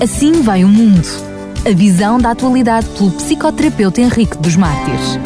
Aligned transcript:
Assim 0.00 0.44
vai 0.44 0.62
o 0.62 0.68
mundo. 0.68 1.02
A 1.66 1.76
visão 1.76 2.18
da 2.18 2.30
atualidade 2.30 2.86
pelo 2.96 3.10
psicoterapeuta 3.10 4.00
Henrique 4.00 4.38
dos 4.38 4.54
Mártires. 4.54 5.18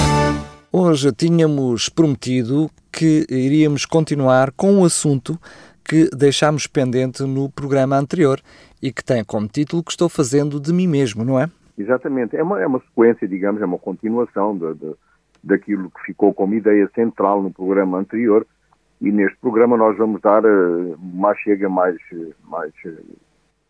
Hoje 0.73 1.13
tínhamos 1.13 1.91
prometido 1.91 2.71
que 2.91 3.27
iríamos 3.29 3.85
continuar 3.85 4.51
com 4.53 4.73
um 4.73 4.85
assunto 4.87 5.39
que 5.85 6.09
deixámos 6.17 6.67
pendente 6.67 7.23
no 7.23 7.51
programa 7.51 7.99
anterior 7.99 8.41
e 8.81 8.91
que 8.91 9.05
tem 9.05 9.23
como 9.23 9.47
título 9.47 9.85
que 9.85 9.91
estou 9.91 10.09
fazendo 10.09 10.59
de 10.59 10.73
mim 10.73 10.87
mesmo, 10.87 11.23
não 11.23 11.39
é? 11.39 11.51
Exatamente. 11.77 12.35
É 12.35 12.43
uma, 12.43 12.59
é 12.59 12.67
uma 12.67 12.81
sequência, 12.81 13.29
digamos, 13.29 13.61
é 13.61 13.67
uma 13.67 13.79
continuação 13.79 14.57
de, 14.57 14.73
de, 14.73 14.95
daquilo 15.45 15.91
que 15.91 16.01
ficou 16.07 16.33
como 16.33 16.55
ideia 16.55 16.89
central 16.95 17.43
no 17.43 17.53
programa 17.53 17.99
anterior 17.99 18.47
e 19.03 19.13
neste 19.13 19.37
programa 19.37 19.77
nós 19.77 19.99
vamos 19.99 20.23
dar 20.23 20.43
uh, 20.47 20.97
uma 20.99 21.35
chega 21.35 21.69
mais, 21.69 21.99
mais 22.49 22.73
uh, 22.87 23.17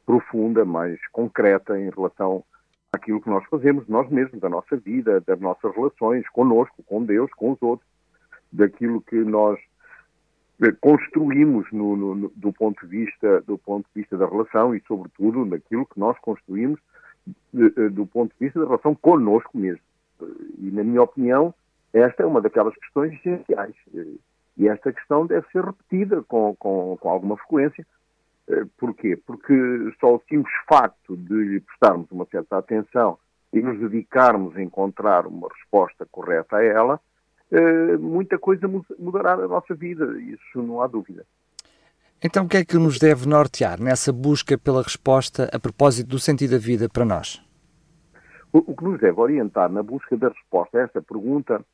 profunda, 0.04 0.64
mais 0.64 0.98
concreta 1.10 1.78
em 1.78 1.90
relação 1.90 2.44
àquilo 2.92 3.20
que 3.20 3.30
nós 3.30 3.44
fazemos 3.46 3.86
nós 3.88 4.08
mesmos, 4.10 4.40
da 4.40 4.48
nossa 4.48 4.76
vida, 4.76 5.20
das 5.20 5.40
nossas 5.40 5.74
relações 5.74 6.28
conosco, 6.30 6.82
com 6.84 7.04
Deus, 7.04 7.30
com 7.32 7.52
os 7.52 7.62
outros, 7.62 7.88
daquilo 8.52 9.00
que 9.00 9.16
nós 9.16 9.58
eh, 10.62 10.72
construímos 10.80 11.66
no, 11.72 11.96
no, 11.96 12.28
do 12.36 12.52
ponto 12.52 12.86
de 12.86 13.04
vista 13.04 13.40
do 13.42 13.56
ponto 13.56 13.86
de 13.86 14.00
vista 14.02 14.16
da 14.16 14.26
relação 14.26 14.74
e 14.74 14.82
sobretudo 14.86 15.46
naquilo 15.46 15.86
que 15.86 15.98
nós 15.98 16.18
construímos 16.20 16.78
eh, 17.54 17.88
do 17.88 18.06
ponto 18.06 18.32
de 18.32 18.38
vista 18.44 18.60
da 18.60 18.66
relação 18.66 18.94
conosco 18.94 19.56
mesmo. 19.56 19.82
E 20.58 20.70
na 20.70 20.84
minha 20.84 21.02
opinião 21.02 21.54
esta 21.92 22.22
é 22.22 22.26
uma 22.26 22.40
daquelas 22.40 22.74
questões 22.76 23.12
essenciais. 23.14 23.74
E 24.56 24.68
esta 24.68 24.92
questão 24.92 25.26
deve 25.26 25.46
ser 25.50 25.64
repetida 25.64 26.22
com, 26.22 26.54
com, 26.56 26.96
com 26.98 27.08
alguma 27.08 27.36
frequência 27.36 27.86
porquê? 28.78 29.16
Porque 29.26 29.54
só 30.00 30.14
o 30.14 30.22
simples 30.28 30.54
facto 30.68 31.16
de 31.16 31.34
lhe 31.34 31.60
prestarmos 31.60 32.10
uma 32.10 32.26
certa 32.26 32.58
atenção 32.58 33.18
e 33.52 33.60
nos 33.60 33.78
dedicarmos 33.78 34.56
a 34.56 34.62
encontrar 34.62 35.26
uma 35.26 35.48
resposta 35.48 36.06
correta 36.10 36.56
a 36.56 36.64
ela, 36.64 37.00
eh, 37.50 37.96
muita 37.98 38.38
coisa 38.38 38.66
mudará 38.98 39.36
na 39.36 39.46
nossa 39.46 39.74
vida, 39.74 40.04
isso 40.20 40.62
não 40.62 40.80
há 40.80 40.86
dúvida. 40.86 41.24
Então, 42.24 42.44
o 42.44 42.48
que 42.48 42.56
é 42.56 42.64
que 42.64 42.78
nos 42.78 42.98
deve 42.98 43.28
nortear 43.28 43.80
nessa 43.80 44.12
busca 44.12 44.56
pela 44.56 44.82
resposta 44.82 45.50
a 45.52 45.58
propósito 45.58 46.08
do 46.08 46.18
sentido 46.18 46.52
da 46.52 46.58
vida 46.58 46.88
para 46.88 47.04
nós? 47.04 47.42
O, 48.52 48.76
que 48.76 48.84
nos 48.84 49.00
deve 49.00 49.18
orientar 49.20 49.70
na 49.70 49.82
busca 49.82 50.16
da 50.16 50.28
resposta 50.28 50.78
a 50.78 50.82
esta 50.82 51.02
pergunta 51.02 51.64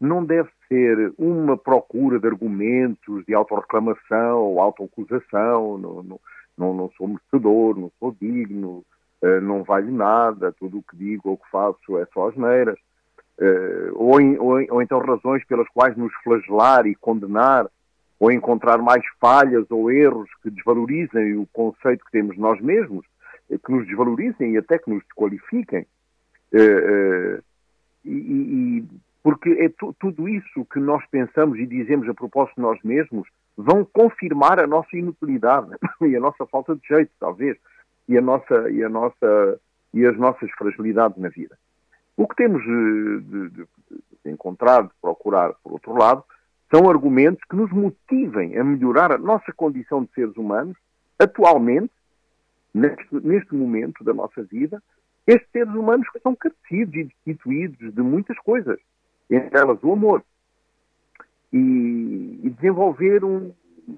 não 0.00 0.24
deve 0.24 0.48
ser 0.68 1.12
uma 1.18 1.56
procura 1.56 2.18
de 2.20 2.26
argumentos 2.26 3.24
de 3.26 3.34
autorreclamação 3.34 4.38
ou 4.38 4.60
autoacusação, 4.60 5.78
não, 5.78 6.02
não, 6.02 6.20
não, 6.56 6.74
não 6.74 6.90
sou 6.96 7.08
merecedor, 7.08 7.78
não 7.78 7.90
sou 7.98 8.14
digno, 8.20 8.84
uh, 9.22 9.40
não 9.40 9.64
valho 9.64 9.90
nada, 9.90 10.52
tudo 10.52 10.78
o 10.78 10.82
que 10.82 10.96
digo 10.96 11.30
ou 11.30 11.36
que 11.36 11.50
faço 11.50 11.98
é 11.98 12.06
só 12.12 12.28
asneiras, 12.28 12.78
uh, 13.40 13.92
ou, 13.94 14.20
ou, 14.38 14.64
ou 14.70 14.82
então 14.82 15.00
razões 15.00 15.44
pelas 15.46 15.68
quais 15.70 15.96
nos 15.96 16.14
flagelar 16.22 16.86
e 16.86 16.94
condenar, 16.94 17.66
ou 18.20 18.32
encontrar 18.32 18.78
mais 18.78 19.04
falhas 19.20 19.64
ou 19.70 19.90
erros 19.90 20.28
que 20.42 20.50
desvalorizem 20.50 21.36
o 21.36 21.46
conceito 21.52 22.04
que 22.04 22.10
temos 22.10 22.36
nós 22.36 22.60
mesmos, 22.60 23.06
eh, 23.48 23.56
que 23.64 23.70
nos 23.70 23.86
desvalorizem 23.86 24.54
e 24.54 24.58
até 24.58 24.76
que 24.76 24.90
nos 24.90 25.04
desqualifiquem. 25.04 25.86
E, 26.52 27.40
e, 28.04 28.84
porque 29.22 29.50
é 29.50 29.68
tudo 29.98 30.28
isso 30.28 30.64
que 30.72 30.78
nós 30.78 31.04
pensamos 31.10 31.58
e 31.58 31.66
dizemos 31.66 32.08
a 32.08 32.14
propósito 32.14 32.56
de 32.56 32.62
nós 32.62 32.78
mesmos 32.82 33.28
vão 33.56 33.84
confirmar 33.84 34.62
a 34.62 34.66
nossa 34.66 34.96
inutilidade 34.96 35.70
e 36.02 36.16
a 36.16 36.20
nossa 36.20 36.46
falta 36.46 36.76
de 36.76 36.86
jeito, 36.86 37.10
talvez, 37.18 37.56
e 38.08 38.16
a 38.16 38.20
nossa 38.20 38.70
e 38.70 38.82
a 38.82 38.88
nossa 38.88 39.60
e 39.92 40.06
as 40.06 40.16
nossas 40.16 40.50
fragilidades 40.52 41.18
na 41.18 41.28
vida. 41.28 41.58
O 42.16 42.26
que 42.26 42.36
temos 42.36 42.62
de, 42.62 43.20
de, 43.20 43.48
de 44.24 44.30
encontrar, 44.30 44.82
de 44.82 44.90
procurar, 45.00 45.54
por 45.62 45.72
outro 45.72 45.96
lado, 45.96 46.24
são 46.70 46.88
argumentos 46.88 47.42
que 47.48 47.56
nos 47.56 47.70
motivem 47.70 48.56
a 48.56 48.64
melhorar 48.64 49.12
a 49.12 49.18
nossa 49.18 49.52
condição 49.52 50.04
de 50.04 50.12
seres 50.12 50.36
humanos, 50.36 50.76
atualmente, 51.18 51.92
neste, 52.74 53.06
neste 53.12 53.54
momento 53.54 54.04
da 54.04 54.12
nossa 54.12 54.42
vida, 54.42 54.82
estes 55.26 55.48
seres 55.50 55.72
humanos 55.74 56.08
que 56.10 56.20
são 56.20 56.34
carecidos 56.34 56.94
e 56.94 57.04
destituídos 57.04 57.94
de 57.94 58.02
muitas 58.02 58.38
coisas 58.38 58.78
entre 59.30 59.58
elas 59.58 59.78
o 59.82 59.92
amor, 59.92 60.22
e, 61.52 62.40
e 62.42 62.50
desenvolver 62.50 63.24
um 63.24 63.52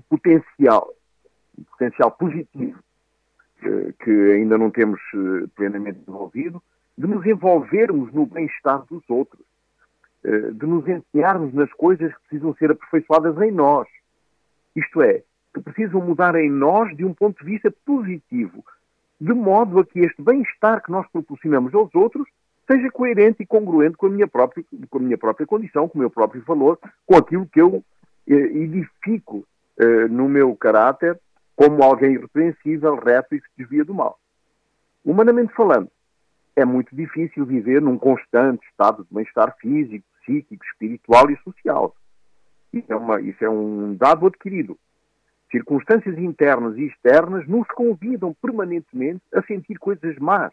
potencial, 0.08 0.92
um 1.58 1.64
potencial 1.64 2.10
positivo, 2.12 2.78
eh, 3.62 3.92
que 4.02 4.10
ainda 4.10 4.56
não 4.56 4.70
temos 4.70 5.00
eh, 5.14 5.46
plenamente 5.54 5.98
desenvolvido, 6.00 6.62
de 6.96 7.06
nos 7.06 7.24
envolvermos 7.26 8.12
no 8.12 8.26
bem-estar 8.26 8.84
dos 8.86 9.02
outros, 9.08 9.44
eh, 10.24 10.50
de 10.52 10.66
nos 10.66 10.86
empenharmos 10.86 11.52
nas 11.52 11.72
coisas 11.72 12.12
que 12.14 12.28
precisam 12.28 12.54
ser 12.54 12.70
aperfeiçoadas 12.70 13.40
em 13.42 13.50
nós. 13.50 13.88
Isto 14.76 15.02
é, 15.02 15.22
que 15.52 15.60
precisam 15.60 16.00
mudar 16.00 16.36
em 16.36 16.50
nós 16.50 16.96
de 16.96 17.04
um 17.04 17.12
ponto 17.12 17.44
de 17.44 17.50
vista 17.50 17.72
positivo, 17.84 18.64
de 19.20 19.32
modo 19.32 19.80
a 19.80 19.84
que 19.84 20.00
este 20.00 20.22
bem-estar 20.22 20.82
que 20.82 20.90
nós 20.90 21.06
proporcionamos 21.10 21.74
aos 21.74 21.94
outros 21.94 22.28
seja 22.70 22.90
coerente 22.90 23.42
e 23.42 23.46
congruente 23.46 23.96
com 23.96 24.06
a 24.06 24.10
minha 24.10 24.28
própria, 24.28 24.64
com 24.88 24.98
a 24.98 25.02
minha 25.02 25.18
própria 25.18 25.46
condição, 25.46 25.88
com 25.88 25.98
o 25.98 26.00
meu 26.00 26.10
próprio 26.10 26.42
valor, 26.44 26.78
com 27.04 27.16
aquilo 27.16 27.46
que 27.46 27.60
eu 27.60 27.82
eh, 28.28 28.34
edifico 28.34 29.44
eh, 29.76 30.06
no 30.08 30.28
meu 30.28 30.54
caráter 30.54 31.18
como 31.56 31.82
alguém 31.82 32.12
irrepreensível, 32.12 32.94
reto 32.94 33.34
e 33.34 33.40
que 33.40 33.46
se 33.48 33.52
desvia 33.58 33.84
do 33.84 33.92
mal. 33.92 34.18
Humanamente 35.04 35.52
falando, 35.52 35.90
é 36.54 36.64
muito 36.64 36.94
difícil 36.94 37.44
viver 37.44 37.82
num 37.82 37.98
constante 37.98 38.64
estado 38.68 39.04
de 39.04 39.14
bem-estar 39.14 39.54
físico, 39.58 40.04
psíquico, 40.20 40.64
espiritual 40.64 41.30
e 41.30 41.36
social. 41.38 41.94
Isso 42.72 42.92
é, 42.92 42.96
uma, 42.96 43.20
isso 43.20 43.44
é 43.44 43.50
um 43.50 43.94
dado 43.94 44.26
adquirido. 44.26 44.78
Circunstâncias 45.50 46.16
internas 46.18 46.78
e 46.78 46.86
externas 46.86 47.46
nos 47.48 47.66
convidam 47.68 48.34
permanentemente 48.40 49.22
a 49.34 49.42
sentir 49.42 49.76
coisas 49.78 50.16
más, 50.18 50.52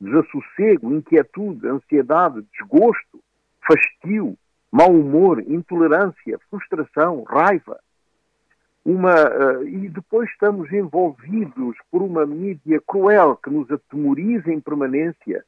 desassossego, 0.00 0.94
inquietude, 0.94 1.68
ansiedade, 1.68 2.44
desgosto, 2.52 3.20
fastio, 3.66 4.36
mau 4.72 4.90
humor, 4.90 5.40
intolerância, 5.40 6.38
frustração, 6.48 7.22
raiva. 7.24 7.78
Uma, 8.84 9.14
uh, 9.14 9.68
e 9.68 9.88
depois 9.88 10.30
estamos 10.30 10.72
envolvidos 10.72 11.76
por 11.90 12.00
uma 12.00 12.24
mídia 12.24 12.80
cruel 12.86 13.36
que 13.36 13.50
nos 13.50 13.70
atemoriza 13.70 14.50
em 14.50 14.60
permanência, 14.60 15.44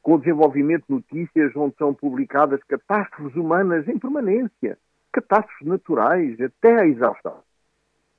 com 0.00 0.14
o 0.14 0.18
desenvolvimento 0.18 0.84
de 0.88 0.94
notícias 0.94 1.56
onde 1.56 1.74
são 1.76 1.92
publicadas 1.92 2.62
catástrofes 2.62 3.34
humanas 3.34 3.88
em 3.88 3.98
permanência, 3.98 4.78
catástrofes 5.12 5.66
naturais, 5.66 6.40
até 6.40 6.80
a 6.80 6.86
exaustão. 6.86 7.45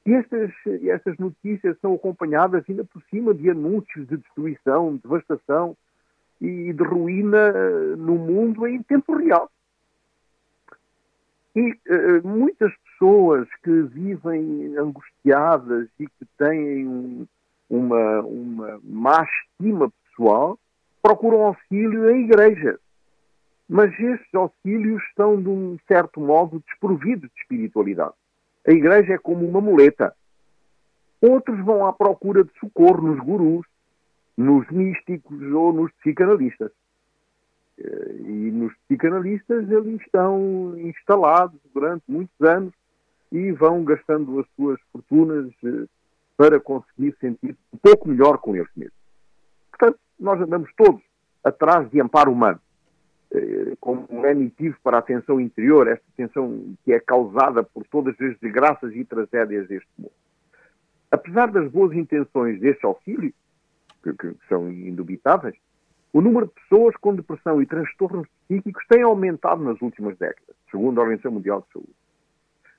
E 0.07 0.13
estas, 0.13 0.51
estas 0.85 1.17
notícias 1.17 1.77
são 1.81 1.93
acompanhadas 1.93 2.63
ainda 2.69 2.85
por 2.85 3.03
cima 3.09 3.33
de 3.33 3.49
anúncios 3.49 4.07
de 4.07 4.15
destruição, 4.15 4.95
de 4.95 5.01
devastação 5.01 5.75
e 6.39 6.71
de 6.71 6.81
ruína 6.81 7.51
eh, 7.53 7.95
no 7.97 8.15
mundo 8.15 8.65
em 8.65 8.81
tempo 8.81 9.17
real. 9.17 9.51
E 11.53 11.71
uh, 11.71 12.25
muitas 12.25 12.71
pessoas 12.77 13.49
que 13.61 13.81
vivem 13.81 14.77
angustiadas 14.77 15.89
e 15.99 16.07
que 16.07 16.25
têm 16.37 16.87
um, 16.87 17.27
uma, 17.69 18.21
uma 18.21 18.79
má 18.83 19.25
estima 19.25 19.91
pessoal 20.05 20.57
procuram 21.01 21.47
auxílio 21.47 22.09
em 22.11 22.23
igrejas. 22.23 22.79
Mas 23.67 23.91
estes 23.99 24.33
auxílios 24.33 25.03
estão, 25.09 25.41
de 25.41 25.49
um 25.49 25.77
certo 25.85 26.21
modo, 26.21 26.63
desprovidos 26.65 27.29
de 27.29 27.41
espiritualidade. 27.41 28.13
A 28.67 28.71
igreja 28.71 29.13
é 29.13 29.17
como 29.17 29.47
uma 29.47 29.61
muleta. 29.61 30.13
Outros 31.21 31.57
vão 31.63 31.85
à 31.85 31.93
procura 31.93 32.43
de 32.43 32.51
socorro 32.59 33.01
nos 33.01 33.19
gurus, 33.19 33.65
nos 34.35 34.69
místicos 34.69 35.41
ou 35.53 35.71
nos 35.71 35.91
psicanalistas. 35.93 36.71
Eh, 37.79 38.15
e 38.19 38.51
nos 38.51 38.73
psicanalistas 38.85 39.71
eles 39.71 40.01
estão 40.01 40.77
instalados 40.77 41.59
durante 41.73 42.03
muitos 42.09 42.41
anos 42.41 42.73
e 43.31 43.51
vão 43.53 43.83
gastando 43.83 44.39
as 44.39 44.45
suas 44.55 44.79
fortunas 44.91 45.49
eh, 45.63 45.85
para 46.35 46.59
conseguir 46.59 47.15
sentir 47.21 47.55
um 47.73 47.77
pouco 47.77 48.09
melhor 48.09 48.37
com 48.39 48.53
eles 48.55 48.69
mesmos. 48.75 48.97
Portanto, 49.71 49.99
nós 50.19 50.41
andamos 50.41 50.69
todos 50.75 51.01
atrás 51.43 51.89
de 51.89 52.01
amparo 52.01 52.31
humano 52.31 52.59
como 53.79 54.05
um 54.09 54.21
remitivo 54.21 54.77
para 54.83 54.99
a 54.99 55.01
tensão 55.01 55.39
interior, 55.39 55.87
esta 55.87 56.05
tensão 56.15 56.75
que 56.83 56.93
é 56.93 56.99
causada 56.99 57.63
por 57.63 57.85
todas 57.87 58.15
as 58.21 58.37
desgraças 58.39 58.95
e 58.95 59.03
tragédias 59.03 59.67
deste 59.67 59.89
mundo. 59.97 60.11
Apesar 61.11 61.51
das 61.51 61.69
boas 61.71 61.93
intenções 61.93 62.59
deste 62.59 62.85
auxílio, 62.85 63.33
que, 64.03 64.13
que 64.13 64.35
são 64.47 64.69
indubitáveis, 64.69 65.55
o 66.13 66.21
número 66.21 66.47
de 66.47 66.53
pessoas 66.53 66.95
com 66.97 67.15
depressão 67.15 67.61
e 67.61 67.65
transtornos 67.65 68.27
psíquicos 68.47 68.83
tem 68.87 69.03
aumentado 69.03 69.63
nas 69.63 69.81
últimas 69.81 70.17
décadas, 70.17 70.55
segundo 70.71 70.99
a 70.99 71.03
Organização 71.03 71.31
Mundial 71.31 71.61
de 71.61 71.73
Saúde. 71.73 71.95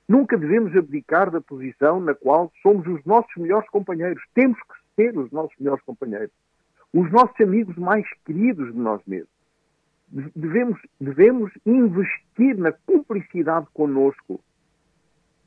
Nunca 0.07 0.37
devemos 0.37 0.75
abdicar 0.75 1.29
da 1.29 1.39
posição 1.39 1.99
na 1.99 2.15
qual 2.15 2.51
somos 2.63 2.87
os 2.87 3.03
nossos 3.05 3.33
melhores 3.37 3.69
companheiros. 3.69 4.23
Temos 4.33 4.57
que 4.57 4.75
ser 4.95 5.17
os 5.17 5.31
nossos 5.31 5.55
melhores 5.59 5.83
companheiros. 5.83 6.31
os 6.91 7.11
nossos 7.11 7.39
amigos 7.39 7.75
mais 7.77 8.03
queridos 8.25 8.73
de 8.73 8.79
nós 8.79 8.99
mesmos. 9.05 9.38
Devemos, 10.11 10.79
devemos 10.99 11.51
investir 11.65 12.57
na 12.57 12.71
cumplicidade 12.71 13.67
conosco. 13.73 14.39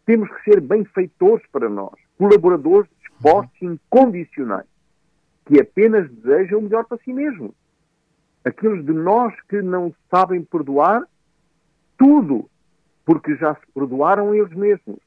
Temos 0.06 0.28
que 0.30 0.50
ser 0.50 0.60
benfeitores 0.60 1.44
para 1.50 1.68
nós, 1.68 1.94
colaboradores 2.16 2.88
dispostos 3.00 3.60
incondicionais, 3.60 4.66
que 5.46 5.60
apenas 5.60 6.10
desejam 6.10 6.60
o 6.60 6.62
melhor 6.62 6.84
para 6.84 6.98
si 6.98 7.12
mesmos. 7.12 7.52
Aqueles 8.44 8.84
de 8.84 8.92
nós 8.92 9.34
que 9.48 9.62
não 9.62 9.94
sabem 10.10 10.42
perdoar, 10.42 11.06
tudo, 11.96 12.48
porque 13.04 13.36
já 13.36 13.54
se 13.54 13.66
perdoaram 13.72 14.34
eles 14.34 14.52
mesmos. 14.52 14.98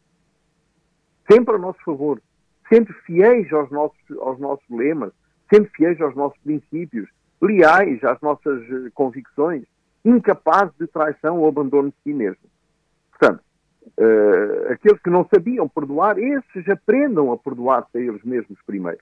Sempre 1.29 1.55
a 1.55 1.57
nosso 1.57 1.79
favor, 1.83 2.21
sempre 2.69 2.93
fiéis 3.05 3.51
aos 3.51 3.69
nossos, 3.71 3.99
aos 4.19 4.39
nossos 4.39 4.69
lemas, 4.69 5.11
sempre 5.49 5.71
fiéis 5.75 5.99
aos 6.01 6.15
nossos 6.15 6.39
princípios, 6.39 7.09
leais 7.41 8.03
às 8.03 8.19
nossas 8.21 8.61
eh, 8.63 8.89
convicções, 8.93 9.63
incapazes 10.03 10.73
de 10.79 10.87
traição 10.87 11.39
ou 11.39 11.47
abandono 11.47 11.89
de 11.89 11.95
si 12.03 12.13
mesmo. 12.13 12.43
Portanto, 13.11 13.41
uh, 13.97 14.71
aqueles 14.71 15.01
que 15.01 15.09
não 15.09 15.27
sabiam 15.33 15.67
perdoar, 15.67 16.19
esses 16.19 16.69
aprendam 16.69 17.31
a 17.31 17.37
perdoar-se 17.37 17.97
a 17.97 18.01
eles 18.01 18.23
mesmos 18.23 18.59
primeiro. 18.65 18.99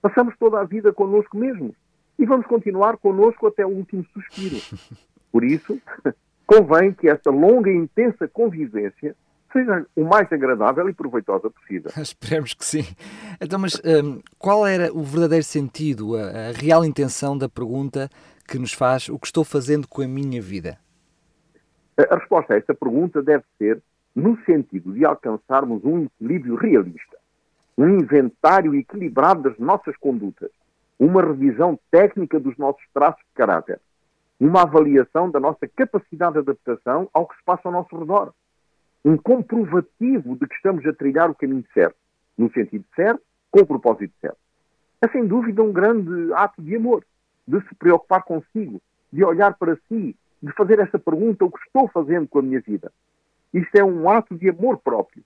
Passamos 0.00 0.34
toda 0.38 0.60
a 0.60 0.64
vida 0.64 0.92
connosco 0.92 1.36
mesmos 1.36 1.74
e 2.18 2.24
vamos 2.24 2.46
continuar 2.46 2.96
connosco 2.96 3.46
até 3.46 3.66
o 3.66 3.70
último 3.70 4.04
suspiro. 4.12 4.56
Por 5.30 5.44
isso, 5.44 5.78
convém 6.46 6.92
que 6.92 7.08
esta 7.08 7.30
longa 7.30 7.70
e 7.70 7.76
intensa 7.76 8.26
convivência 8.26 9.14
seja 9.52 9.86
o 9.96 10.04
mais 10.04 10.30
agradável 10.32 10.88
e 10.88 10.94
proveitosa 10.94 11.50
possível. 11.50 11.90
Esperemos 11.96 12.54
que 12.54 12.64
sim. 12.64 12.84
Então, 13.40 13.58
mas 13.58 13.80
um, 13.84 14.20
qual 14.38 14.66
era 14.66 14.92
o 14.92 15.02
verdadeiro 15.02 15.44
sentido, 15.44 16.16
a, 16.16 16.22
a, 16.22 16.52
real 16.52 16.84
intenção 16.84 17.36
da 17.36 17.48
pergunta 17.48 18.08
que 18.46 18.58
nos 18.58 18.72
faz 18.72 19.08
o 19.08 19.18
que 19.18 19.26
estou 19.26 19.44
fazendo 19.44 19.86
com 19.88 20.02
a 20.02 20.08
minha 20.08 20.40
vida? 20.40 20.78
A, 21.96 22.14
a 22.14 22.18
resposta 22.18 22.54
a 22.54 22.56
esta 22.56 22.74
pergunta 22.74 23.22
deve 23.22 23.44
ser 23.58 23.82
no 24.14 24.36
sentido 24.44 24.92
de 24.92 25.04
alcançarmos 25.04 25.84
um 25.84 26.04
equilíbrio 26.04 26.56
realista, 26.56 27.16
um 27.76 27.88
inventário 28.00 28.74
equilibrado 28.74 29.42
das 29.42 29.58
nossas 29.58 29.96
condutas, 29.96 30.50
uma 30.98 31.22
revisão 31.22 31.78
técnica 31.90 32.40
dos 32.40 32.56
nossos 32.56 32.82
traços 32.92 33.20
de 33.20 33.34
caráter, 33.34 33.80
uma 34.40 34.62
avaliação 34.62 35.30
da 35.30 35.38
nossa 35.38 35.68
capacidade 35.68 36.32
de 36.32 36.38
adaptação 36.40 37.08
ao 37.12 37.26
que 37.26 37.36
se 37.36 37.44
passa 37.44 37.62
ao 37.66 37.72
nosso 37.72 37.96
redor 37.96 38.32
um 39.04 39.16
comprovativo 39.16 40.36
de 40.36 40.46
que 40.46 40.54
estamos 40.54 40.84
a 40.86 40.92
trilhar 40.92 41.30
o 41.30 41.34
caminho 41.34 41.64
certo, 41.72 41.96
no 42.36 42.50
sentido 42.52 42.84
certo, 42.94 43.22
com 43.50 43.60
o 43.60 43.66
propósito 43.66 44.12
certo. 44.20 44.38
É 45.00 45.08
sem 45.08 45.26
dúvida 45.26 45.62
um 45.62 45.72
grande 45.72 46.32
ato 46.34 46.60
de 46.60 46.76
amor, 46.76 47.04
de 47.46 47.60
se 47.68 47.74
preocupar 47.76 48.22
consigo, 48.22 48.80
de 49.12 49.24
olhar 49.24 49.54
para 49.54 49.76
si, 49.88 50.16
de 50.42 50.52
fazer 50.52 50.78
esta 50.80 50.98
pergunta: 50.98 51.44
o 51.44 51.50
que 51.50 51.58
estou 51.64 51.88
fazendo 51.88 52.28
com 52.28 52.40
a 52.40 52.42
minha 52.42 52.60
vida? 52.60 52.92
Isto 53.54 53.76
é 53.76 53.84
um 53.84 54.10
ato 54.10 54.36
de 54.36 54.50
amor 54.50 54.78
próprio. 54.78 55.22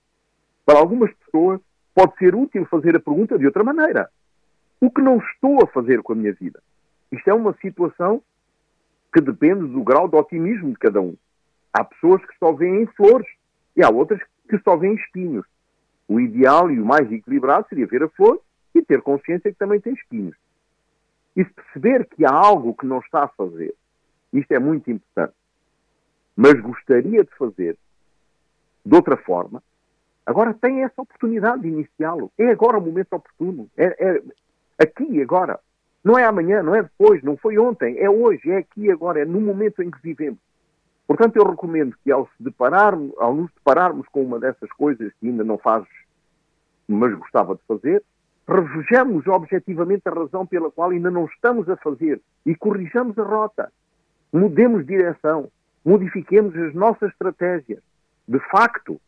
Para 0.64 0.78
algumas 0.78 1.12
pessoas, 1.14 1.60
pode 1.94 2.16
ser 2.18 2.34
útil 2.34 2.64
fazer 2.66 2.94
a 2.94 3.00
pergunta 3.00 3.38
de 3.38 3.46
outra 3.46 3.64
maneira: 3.64 4.10
o 4.80 4.90
que 4.90 5.00
não 5.00 5.18
estou 5.18 5.62
a 5.62 5.66
fazer 5.66 6.02
com 6.02 6.12
a 6.12 6.16
minha 6.16 6.32
vida? 6.32 6.62
Isto 7.10 7.28
é 7.28 7.34
uma 7.34 7.54
situação 7.54 8.22
que 9.12 9.20
depende 9.20 9.66
do 9.66 9.82
grau 9.82 10.08
de 10.08 10.16
otimismo 10.16 10.70
de 10.70 10.78
cada 10.78 11.00
um. 11.00 11.14
Há 11.72 11.84
pessoas 11.84 12.24
que 12.24 12.38
só 12.38 12.52
veem 12.52 12.86
flores 12.86 13.26
e 13.76 13.82
há 13.82 13.88
outras 13.88 14.20
que 14.48 14.58
só 14.58 14.76
veem 14.76 14.94
espinhos. 14.94 15.46
O 16.08 16.20
ideal 16.20 16.70
e 16.70 16.80
o 16.80 16.84
mais 16.84 17.10
equilibrado 17.10 17.66
seria 17.68 17.86
ver 17.86 18.02
a 18.02 18.08
flor 18.08 18.40
e 18.74 18.82
ter 18.82 19.00
consciência 19.02 19.50
que 19.50 19.58
também 19.58 19.80
tem 19.80 19.94
espinhos. 19.94 20.36
E 21.34 21.44
perceber 21.44 22.06
que 22.06 22.24
há 22.24 22.32
algo 22.32 22.74
que 22.74 22.86
não 22.86 22.98
está 22.98 23.24
a 23.24 23.28
fazer, 23.28 23.74
isto 24.32 24.52
é 24.52 24.58
muito 24.58 24.90
importante, 24.90 25.34
mas 26.36 26.60
gostaria 26.60 27.24
de 27.24 27.30
fazer 27.36 27.76
de 28.84 28.94
outra 28.94 29.16
forma, 29.16 29.62
agora 30.26 30.52
tem 30.54 30.82
essa 30.82 31.00
oportunidade 31.00 31.62
de 31.62 31.68
iniciá-lo. 31.68 32.32
É 32.36 32.50
agora 32.50 32.78
o 32.78 32.80
momento 32.80 33.12
oportuno. 33.12 33.68
É, 33.76 33.94
é 33.98 34.22
aqui 34.78 35.22
agora. 35.22 35.60
Não 36.02 36.18
é 36.18 36.24
amanhã, 36.24 36.62
não 36.62 36.74
é 36.74 36.82
depois, 36.82 37.22
não 37.22 37.36
foi 37.36 37.58
ontem, 37.58 37.96
é 37.98 38.10
hoje, 38.10 38.50
é 38.50 38.56
aqui 38.56 38.90
agora, 38.90 39.20
é 39.20 39.24
no 39.24 39.40
momento 39.40 39.82
em 39.82 39.90
que 39.90 40.02
vivemos. 40.02 40.40
Portanto, 41.12 41.36
eu 41.36 41.44
recomendo 41.44 41.94
que 42.02 42.10
ao, 42.10 42.26
se 42.26 42.54
ao 43.18 43.34
nos 43.34 43.50
depararmos 43.52 44.08
com 44.08 44.22
uma 44.22 44.40
dessas 44.40 44.72
coisas 44.72 45.12
que 45.20 45.28
ainda 45.28 45.44
não 45.44 45.58
faz, 45.58 45.84
mas 46.88 47.14
gostava 47.18 47.54
de 47.54 47.60
fazer, 47.68 48.02
revejamos 48.48 49.26
objetivamente 49.26 50.08
a 50.08 50.10
razão 50.10 50.46
pela 50.46 50.70
qual 50.70 50.88
ainda 50.88 51.10
não 51.10 51.26
estamos 51.26 51.68
a 51.68 51.76
fazer 51.76 52.18
e 52.46 52.54
corrijamos 52.54 53.18
a 53.18 53.24
rota. 53.24 53.70
Mudemos 54.32 54.86
direção, 54.86 55.50
modifiquemos 55.84 56.56
as 56.56 56.72
nossas 56.72 57.10
estratégias. 57.10 57.82
De 58.26 58.38
facto, 58.50 58.98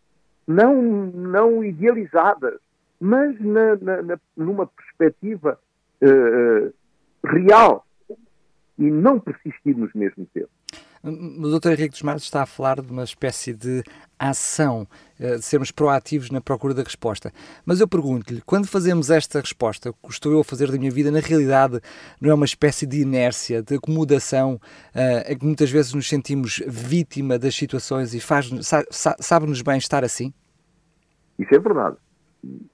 não, 0.46 0.82
não 0.82 1.64
idealizadas, 1.64 2.60
mas 3.00 3.40
na, 3.40 3.76
na, 3.76 4.02
na, 4.02 4.20
numa 4.36 4.66
perspectiva 4.66 5.58
uh, 6.02 6.74
real 7.26 7.86
e 8.78 8.90
não 8.90 9.18
persistir 9.18 9.74
nos 9.74 9.94
mesmos 9.94 10.28
erros. 10.36 10.63
O 11.06 11.58
Dr. 11.58 11.72
Henrique 11.72 11.90
dos 11.90 12.00
Mares 12.00 12.22
está 12.22 12.42
a 12.42 12.46
falar 12.46 12.80
de 12.80 12.90
uma 12.90 13.04
espécie 13.04 13.52
de 13.52 13.82
ação, 14.18 14.88
eh, 15.20 15.36
de 15.36 15.42
sermos 15.42 15.70
proativos 15.70 16.30
na 16.30 16.40
procura 16.40 16.72
da 16.72 16.82
resposta. 16.82 17.30
Mas 17.66 17.78
eu 17.78 17.86
pergunto-lhe, 17.86 18.40
quando 18.40 18.66
fazemos 18.66 19.10
esta 19.10 19.38
resposta, 19.38 19.90
o 19.90 19.92
que 19.92 20.10
estou 20.10 20.32
eu 20.32 20.40
a 20.40 20.44
fazer 20.44 20.72
da 20.72 20.78
minha 20.78 20.90
vida, 20.90 21.10
na 21.10 21.20
realidade 21.20 21.78
não 22.18 22.30
é 22.30 22.34
uma 22.34 22.46
espécie 22.46 22.86
de 22.86 23.02
inércia, 23.02 23.62
de 23.62 23.74
acomodação, 23.74 24.54
uh, 24.54 25.30
em 25.30 25.36
que 25.36 25.44
muitas 25.44 25.70
vezes 25.70 25.92
nos 25.92 26.08
sentimos 26.08 26.62
vítima 26.66 27.38
das 27.38 27.54
situações 27.54 28.14
e 28.14 28.20
sabe-nos 28.90 29.60
bem 29.60 29.76
estar 29.76 30.04
assim? 30.04 30.32
Isso 31.38 31.54
é 31.54 31.58
verdade. 31.58 31.98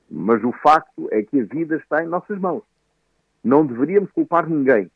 Mas 0.09 0.45
o 0.45 0.53
facto 0.63 1.09
é 1.11 1.21
que 1.25 1.41
a 1.41 1.45
vida 1.45 1.75
está 1.75 2.05
em 2.05 2.07
nossas 2.07 2.39
mãos. 2.39 2.63
Não 3.43 3.67
deveríamos 3.67 4.13
culpar 4.13 4.49
ninguém 4.49 4.89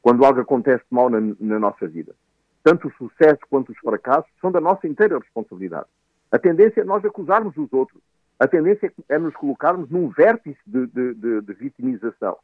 quando 0.00 0.24
algo 0.24 0.40
acontece 0.40 0.84
mal 0.90 1.10
na, 1.10 1.20
na 1.38 1.58
nossa 1.58 1.86
vida 1.86 2.14
tanto 2.62 2.88
o 2.88 2.92
sucesso 2.92 3.40
quanto 3.48 3.72
os 3.72 3.78
fracassos 3.78 4.30
são 4.40 4.50
da 4.50 4.60
nossa 4.60 4.86
inteira 4.86 5.18
responsabilidade. 5.18 5.86
A 6.30 6.38
tendência 6.38 6.80
é 6.80 6.84
nós 6.84 7.04
acusarmos 7.04 7.56
os 7.56 7.72
outros. 7.72 8.00
A 8.38 8.46
tendência 8.46 8.92
é 9.08 9.18
nos 9.18 9.34
colocarmos 9.34 9.90
num 9.90 10.08
vértice 10.08 10.58
de, 10.66 10.86
de, 10.86 11.14
de, 11.14 11.40
de 11.42 11.52
vitimização. 11.54 12.36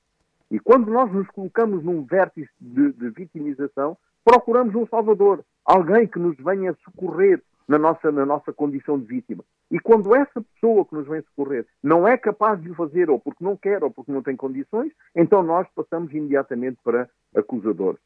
E 0.51 0.59
quando 0.59 0.91
nós 0.91 1.11
nos 1.13 1.27
colocamos 1.29 1.83
num 1.83 2.05
vértice 2.05 2.51
de, 2.61 3.11
vitimização, 3.11 3.97
procuramos 4.25 4.75
um 4.75 4.87
salvador, 4.87 5.45
alguém 5.65 6.07
que 6.07 6.19
nos 6.19 6.37
venha 6.37 6.77
socorrer 6.85 7.43
na 7.67 7.79
nossa, 7.79 8.13
na 8.13 8.25
nossa 8.25 8.53
condição 8.53 8.99
de 8.99 9.07
vítima. 9.07 9.43
E 9.71 9.81
quando 9.81 10.15
essa 10.15 10.41
pessoa 10.41 10.85
que 10.85 10.95
nos 10.95 11.09
vem 11.09 11.23
socorrer 11.23 11.67
não 11.83 12.07
é 12.07 12.17
capaz 12.17 12.61
de 12.61 12.71
o 12.71 12.75
fazer, 12.75 13.11
ou 13.11 13.19
porque 13.19 13.43
não 13.43 13.57
quer, 13.57 13.83
ou 13.83 13.91
porque 13.91 14.13
não 14.13 14.23
tem 14.23 14.37
condições, 14.37 14.93
então 15.15 15.43
nós 15.43 15.67
passamos 15.75 16.13
imediatamente 16.13 16.79
para 16.85 17.09
acusadores 17.35 18.01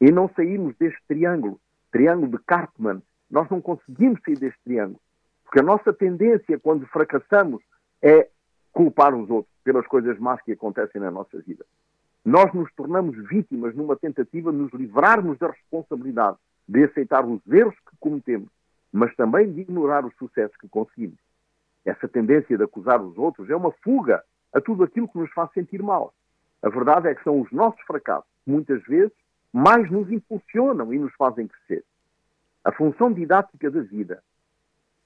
e 0.00 0.10
não 0.10 0.28
saímos 0.34 0.76
deste 0.76 1.00
triângulo, 1.06 1.60
triângulo 1.90 2.32
de 2.36 2.44
Cartman. 2.44 3.02
Nós 3.30 3.48
não 3.50 3.60
conseguimos 3.60 4.20
sair 4.24 4.38
deste 4.38 4.60
triângulo. 4.64 5.00
Porque 5.44 5.60
a 5.60 5.62
nossa 5.62 5.92
tendência, 5.92 6.58
quando 6.58 6.86
fracassamos, 6.86 7.62
é 8.02 8.28
culpar 8.72 9.14
os 9.14 9.30
outros 9.30 9.54
pelas 9.62 9.86
coisas 9.86 10.18
más 10.18 10.40
que 10.42 10.52
acontecem 10.52 11.00
na 11.00 11.10
nossa 11.10 11.38
vida. 11.40 11.64
Nós 12.24 12.52
nos 12.52 12.72
tornamos 12.74 13.16
vítimas 13.28 13.74
numa 13.74 13.96
tentativa 13.96 14.50
de 14.50 14.58
nos 14.58 14.72
livrarmos 14.72 15.38
da 15.38 15.50
responsabilidade 15.50 16.38
de 16.66 16.84
aceitar 16.84 17.24
os 17.24 17.40
erros 17.46 17.74
que 17.90 17.96
cometemos, 18.00 18.48
mas 18.92 19.14
também 19.16 19.52
de 19.52 19.60
ignorar 19.60 20.04
os 20.04 20.14
sucessos 20.16 20.56
que 20.56 20.68
conseguimos. 20.68 21.18
Essa 21.84 22.08
tendência 22.08 22.56
de 22.56 22.64
acusar 22.64 23.02
os 23.02 23.16
outros 23.18 23.50
é 23.50 23.56
uma 23.56 23.70
fuga 23.82 24.22
a 24.52 24.60
tudo 24.60 24.84
aquilo 24.84 25.08
que 25.08 25.18
nos 25.18 25.30
faz 25.32 25.52
sentir 25.52 25.82
mal. 25.82 26.14
A 26.62 26.70
verdade 26.70 27.08
é 27.08 27.14
que 27.14 27.22
são 27.22 27.40
os 27.40 27.50
nossos 27.52 27.80
fracassos, 27.82 28.30
muitas 28.46 28.82
vezes, 28.84 29.12
mais 29.54 29.88
nos 29.88 30.10
impulsionam 30.10 30.92
e 30.92 30.98
nos 30.98 31.14
fazem 31.14 31.46
crescer. 31.46 31.84
A 32.64 32.72
função 32.72 33.12
didática 33.12 33.70
da 33.70 33.82
vida 33.82 34.20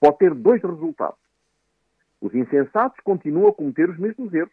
pode 0.00 0.16
ter 0.16 0.32
dois 0.32 0.62
resultados. 0.62 1.18
Os 2.18 2.34
insensatos 2.34 2.98
continuam 3.04 3.48
a 3.48 3.52
cometer 3.52 3.90
os 3.90 3.98
mesmos 3.98 4.32
erros, 4.32 4.52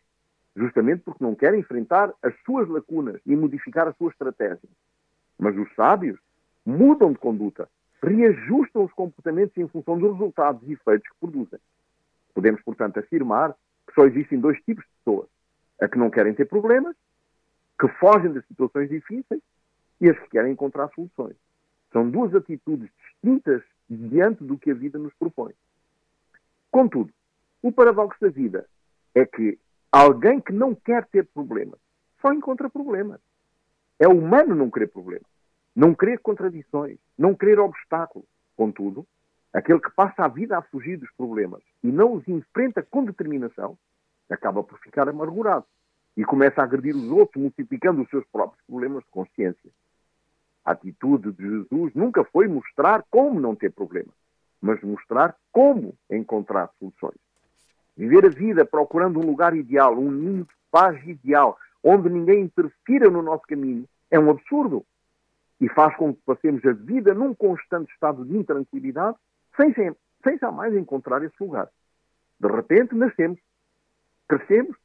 justamente 0.54 1.02
porque 1.02 1.24
não 1.24 1.34
querem 1.34 1.62
enfrentar 1.62 2.14
as 2.22 2.34
suas 2.44 2.68
lacunas 2.68 3.22
e 3.25 3.38
modificar 3.38 3.88
a 3.88 3.94
sua 3.94 4.12
estratégia. 4.12 4.68
Mas 5.40 5.58
os 5.58 5.74
sábios 5.75 6.20
mudam 6.66 7.14
de 7.14 7.18
conduta, 7.18 7.70
reajustam 8.04 8.84
os 8.84 8.92
comportamentos 8.92 9.56
em 9.58 9.68
função 9.70 9.98
dos 9.98 10.12
resultados 10.12 10.62
e 10.68 10.74
efeitos 10.74 11.08
que 11.08 11.20
produzem. 11.22 11.60
Podemos, 12.34 12.62
portanto, 12.64 13.00
afirmar 13.00 13.56
que 13.88 13.94
só 13.94 14.06
existem 14.06 14.42
dois 14.42 14.62
tipos 14.64 14.84
de 14.84 14.92
pessoas: 14.98 15.30
a 15.80 15.88
que 15.88 15.98
não 15.98 16.10
querem 16.10 16.34
ter 16.34 16.46
problemas, 16.46 16.98
que 17.80 17.88
fogem 17.88 18.34
das 18.34 18.46
situações 18.46 18.90
difíceis 18.90 19.42
e 20.00 20.10
as 20.10 20.20
que 20.20 20.30
querem 20.30 20.52
encontrar 20.52 20.90
soluções. 20.90 21.36
São 21.92 22.10
duas 22.10 22.34
atitudes 22.36 22.90
distintas 23.02 23.62
diante 23.90 24.44
do 24.44 24.58
que 24.58 24.72
a 24.72 24.74
vida 24.74 25.00
nos 25.00 25.14
propõe. 25.14 25.54
Contudo, 26.72 27.12
o 27.62 27.72
paradoxo 27.72 28.20
da 28.20 28.30
vida 28.30 28.68
é 29.14 29.25
que 29.25 29.58
alguém 29.92 30.42
que 30.42 30.52
não 30.52 30.75
quer 30.75 31.06
ter 31.06 31.25
problemas 31.25 31.80
só 32.22 32.34
encontra 32.34 32.70
problemas. 32.70 33.20
É 34.00 34.08
humano 34.08 34.54
não 34.54 34.70
querer 34.70 34.88
problemas, 34.88 35.30
não 35.75 35.96
querer 35.96 36.20
contradições, 36.20 36.98
não 37.18 37.34
querer 37.34 37.60
obstáculos. 37.60 38.28
Contudo, 38.58 39.08
aquele 39.54 39.80
que 39.80 39.92
passa 39.92 40.25
a 40.25 40.28
vida 40.28 40.58
a 40.58 40.62
fugir 40.62 40.98
dos 40.98 41.10
problemas 41.12 41.62
e 41.84 41.88
não 41.88 42.14
os 42.14 42.28
enfrenta 42.28 42.84
com 42.84 43.06
determinação, 43.06 43.78
acaba 44.30 44.64
por 44.64 44.80
ficar 44.80 45.08
amargurado 45.08 45.66
e 46.18 46.24
começa 46.24 46.62
a 46.62 46.64
agredir 46.64 46.96
os 46.96 47.10
outros, 47.10 47.42
multiplicando 47.42 48.02
os 48.02 48.10
seus 48.10 48.25
próprios 48.28 48.62
problemas 48.66 49.04
de 49.04 49.10
consciência. 49.12 49.72
A 50.65 50.72
atitude 50.72 51.31
de 51.31 51.43
Jesus 51.43 51.93
nunca 51.93 52.24
foi 52.24 52.48
mostrar 52.48 53.05
como 53.12 53.39
não 53.39 53.55
ter 53.55 53.72
problemas, 53.72 54.13
mas 54.60 54.81
mostrar 54.81 55.36
como 55.51 55.95
encontrar 56.10 56.72
soluções. 56.79 57.19
Viver 57.95 58.25
a 58.25 58.29
vida 58.29 58.65
procurando 58.65 59.19
um 59.19 59.25
lugar 59.25 59.55
ideal, 59.55 59.95
um 59.95 60.12
ninho 60.12 60.43
de 60.43 60.53
paz 60.72 61.00
ideal, 61.05 61.57
onde 61.84 62.10
ninguém 62.10 62.41
interfira 62.41 63.12
no 63.12 63.22
nosso 63.22 63.43
caminho, 63.43 63.88
é 64.10 64.19
um 64.19 64.31
absurdo. 64.31 64.84
E 65.62 65.69
faz 65.69 65.95
com 65.95 66.13
que 66.13 66.22
passemos 66.25 66.65
a 66.65 66.74
vida 66.74 67.13
num 67.13 67.34
constante 67.34 67.93
estado 67.93 68.25
de 68.25 68.36
intranquilidade, 68.36 69.15
sem, 69.55 69.74
sem 69.74 70.38
jamais 70.39 70.75
encontrar 70.75 71.24
esse 71.24 71.36
lugar. 71.39 71.69
De 72.39 72.48
repente, 72.48 72.95
nascemos, 72.95 73.39
crescemos 74.27 74.75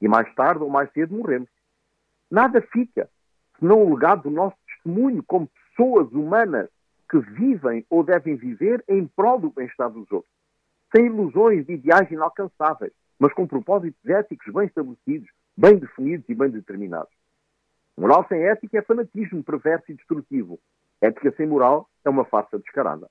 e 0.00 0.08
mais 0.08 0.34
tarde 0.34 0.64
ou 0.64 0.70
mais 0.70 0.90
cedo 0.92 1.14
morremos. 1.14 1.48
Nada 2.30 2.60
fica 2.62 3.08
senão 3.62 3.84
o 3.84 3.94
legado 3.94 4.24
do 4.24 4.30
nosso 4.30 4.56
testemunho 4.82 5.22
como 5.22 5.48
pessoas 5.48 6.10
humanas 6.12 6.68
que 7.08 7.18
vivem 7.18 7.86
ou 7.88 8.02
devem 8.02 8.36
viver 8.36 8.84
em 8.88 9.06
prol 9.06 9.38
do 9.38 9.50
bem-estar 9.50 9.90
dos 9.90 10.10
outros, 10.10 10.32
sem 10.94 11.06
ilusões 11.06 11.66
de 11.66 11.74
ideais 11.74 12.10
inalcançáveis, 12.10 12.92
mas 13.18 13.32
com 13.32 13.46
propósitos 13.46 14.04
éticos 14.04 14.52
bem 14.52 14.66
estabelecidos, 14.66 15.28
bem 15.56 15.78
definidos 15.78 16.28
e 16.28 16.34
bem 16.34 16.50
determinados. 16.50 17.12
Moral 17.96 18.26
sem 18.28 18.42
ética 18.42 18.78
é 18.78 18.82
fanatismo 18.82 19.44
perverso 19.44 19.90
e 19.90 19.94
destrutivo. 19.94 20.58
Ética 21.00 21.32
sem 21.36 21.46
moral 21.46 21.88
é 22.04 22.10
uma 22.10 22.24
farsa 22.24 22.58
descarada. 22.58 23.08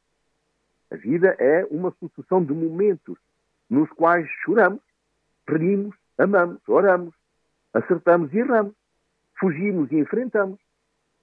A 0.90 0.96
vida 0.96 1.36
é 1.40 1.66
uma 1.70 1.92
sucessão 2.00 2.44
de 2.44 2.54
momentos 2.54 3.18
nos 3.70 3.90
quais 3.92 4.28
choramos, 4.44 4.82
rimos, 5.48 5.96
amamos, 6.18 6.60
oramos, 6.68 7.14
acertamos 7.74 8.34
e 8.34 8.40
erramos, 8.40 8.74
fugimos 9.40 9.92
e 9.92 9.98
enfrentamos. 9.98 10.60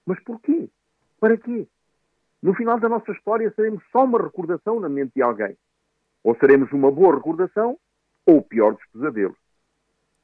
Mas 0.09 0.19
porquê? 0.23 0.67
Para 1.19 1.37
quê? 1.37 1.67
No 2.41 2.55
final 2.55 2.79
da 2.79 2.89
nossa 2.89 3.11
história 3.11 3.53
seremos 3.55 3.83
só 3.91 4.05
uma 4.05 4.19
recordação 4.19 4.79
na 4.79 4.89
mente 4.89 5.11
de 5.15 5.21
alguém. 5.21 5.55
Ou 6.23 6.35
seremos 6.39 6.71
uma 6.71 6.89
boa 6.89 7.13
recordação 7.13 7.77
ou 8.25 8.37
o 8.37 8.41
pior 8.41 8.73
dos 8.73 8.83
pesadelos. 8.91 9.37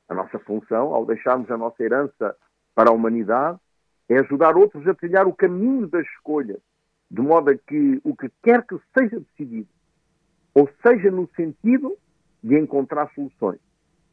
A 0.10 0.16
nossa 0.16 0.40
função, 0.40 0.92
ao 0.92 1.06
deixarmos 1.06 1.52
a 1.52 1.58
nossa 1.58 1.84
herança 1.84 2.36
para 2.74 2.90
a 2.90 2.94
humanidade, 2.94 3.60
é 4.10 4.18
ajudar 4.18 4.58
outros 4.58 4.88
a 4.88 4.96
trilhar 4.96 5.28
o 5.28 5.36
caminho 5.36 5.88
das 5.88 6.04
escolhas, 6.08 6.60
de 7.12 7.22
modo 7.22 7.52
a 7.52 7.56
que 7.56 8.02
o 8.04 8.16
que 8.16 8.32
quer 8.42 8.66
que 8.66 8.80
seja 8.98 9.20
decidido, 9.20 9.70
ou 10.56 10.68
seja 10.82 11.12
no 11.12 11.30
sentido 11.36 11.96
de 12.44 12.58
encontrar 12.58 13.12
soluções 13.14 13.60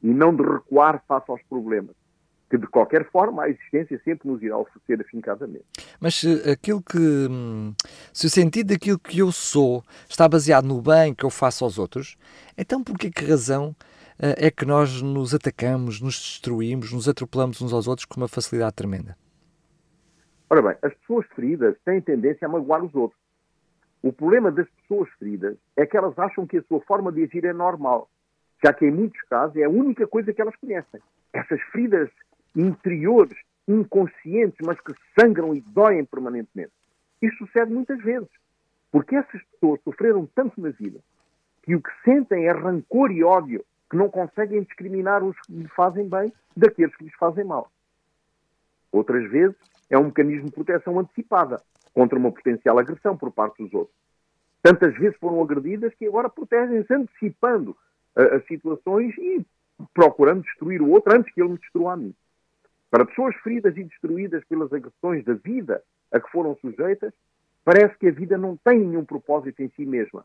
e 0.02 0.08
não 0.12 0.36
de 0.36 0.42
recuar 0.42 1.02
face 1.08 1.30
aos 1.30 1.42
problemas, 1.44 1.96
que 2.52 2.58
de 2.58 2.66
qualquer 2.66 3.10
forma 3.10 3.44
a 3.44 3.48
existência 3.48 3.98
sempre 4.04 4.28
nos 4.28 4.42
irá 4.42 4.58
oferecer 4.58 5.00
afincadamente. 5.00 5.64
Mas 5.98 6.16
se 6.16 6.50
aquilo 6.50 6.82
que 6.82 6.98
hum, 6.98 7.72
se 8.12 8.26
o 8.26 8.28
sentido 8.28 8.74
daquilo 8.74 8.98
que 8.98 9.20
eu 9.20 9.32
sou 9.32 9.82
está 10.06 10.28
baseado 10.28 10.66
no 10.66 10.82
bem 10.82 11.14
que 11.14 11.24
eu 11.24 11.30
faço 11.30 11.64
aos 11.64 11.78
outros, 11.78 12.14
então 12.58 12.84
por 12.84 12.98
que 12.98 13.08
razão 13.24 13.74
eh, 14.20 14.48
é 14.48 14.50
que 14.50 14.66
nós 14.66 15.00
nos 15.00 15.34
atacamos, 15.34 15.98
nos 15.98 16.16
destruímos, 16.16 16.92
nos 16.92 17.08
atropelamos 17.08 17.62
uns 17.62 17.72
aos 17.72 17.88
outros 17.88 18.04
com 18.04 18.20
uma 18.20 18.28
facilidade 18.28 18.74
tremenda? 18.74 19.16
Ora 20.50 20.60
bem, 20.60 20.76
as 20.82 20.92
pessoas 20.92 21.24
feridas 21.34 21.74
têm 21.86 22.02
tendência 22.02 22.46
a 22.46 22.50
magoar 22.50 22.84
os 22.84 22.94
outros. 22.94 23.18
O 24.02 24.12
problema 24.12 24.52
das 24.52 24.68
pessoas 24.68 25.08
feridas 25.18 25.56
é 25.74 25.86
que 25.86 25.96
elas 25.96 26.18
acham 26.18 26.46
que 26.46 26.58
a 26.58 26.62
sua 26.64 26.82
forma 26.82 27.10
de 27.10 27.22
agir 27.22 27.46
é 27.46 27.54
normal, 27.54 28.10
já 28.62 28.74
que 28.74 28.84
em 28.84 28.90
muitos 28.90 29.22
casos 29.22 29.56
é 29.56 29.64
a 29.64 29.70
única 29.70 30.06
coisa 30.06 30.34
que 30.34 30.42
elas 30.42 30.56
conhecem. 30.56 31.00
Essas 31.32 31.58
feridas 31.72 32.10
interiores, 32.54 33.36
inconscientes, 33.66 34.58
mas 34.64 34.80
que 34.80 34.92
sangram 35.18 35.54
e 35.54 35.60
doem 35.60 36.04
permanentemente. 36.04 36.72
Isto 37.20 37.46
sucede 37.46 37.72
muitas 37.72 38.00
vezes, 38.02 38.28
porque 38.90 39.16
essas 39.16 39.42
pessoas 39.44 39.80
sofreram 39.82 40.28
tanto 40.34 40.60
na 40.60 40.70
vida 40.70 41.00
que 41.62 41.74
o 41.74 41.80
que 41.80 41.90
sentem 42.04 42.46
é 42.46 42.52
rancor 42.52 43.10
e 43.12 43.22
ódio 43.22 43.64
que 43.88 43.96
não 43.96 44.08
conseguem 44.08 44.62
discriminar 44.62 45.22
os 45.22 45.38
que 45.42 45.52
lhes 45.52 45.72
fazem 45.72 46.08
bem 46.08 46.32
daqueles 46.56 46.94
que 46.96 47.04
lhes 47.04 47.14
fazem 47.14 47.44
mal. 47.44 47.70
Outras 48.90 49.30
vezes 49.30 49.56
é 49.88 49.98
um 49.98 50.04
mecanismo 50.04 50.46
de 50.46 50.52
proteção 50.52 50.98
antecipada 50.98 51.62
contra 51.94 52.18
uma 52.18 52.32
potencial 52.32 52.78
agressão 52.78 53.16
por 53.16 53.30
parte 53.30 53.62
dos 53.62 53.72
outros. 53.72 53.96
Tantas 54.62 54.94
vezes 54.96 55.16
foram 55.18 55.42
agredidas 55.42 55.94
que 55.94 56.06
agora 56.06 56.28
protegem-se 56.28 56.92
antecipando 56.92 57.72
uh, 58.16 58.36
as 58.36 58.46
situações 58.46 59.16
e 59.18 59.44
procurando 59.92 60.42
destruir 60.42 60.80
o 60.80 60.90
outro 60.90 61.14
antes 61.14 61.32
que 61.34 61.40
ele 61.40 61.50
me 61.50 61.58
destrua 61.58 61.94
a 61.94 61.96
mim. 61.96 62.14
Para 62.92 63.04
pessoas 63.04 63.34
feridas 63.42 63.76
e 63.76 63.82
destruídas 63.82 64.44
pelas 64.44 64.72
agressões 64.72 65.24
da 65.24 65.34
vida 65.34 65.82
a 66.12 66.20
que 66.20 66.30
foram 66.30 66.56
sujeitas, 66.60 67.12
parece 67.64 67.98
que 67.98 68.06
a 68.06 68.12
vida 68.12 68.38
não 68.38 68.56
tem 68.56 68.78
nenhum 68.78 69.04
propósito 69.04 69.60
em 69.60 69.68
si 69.70 69.84
mesma, 69.84 70.24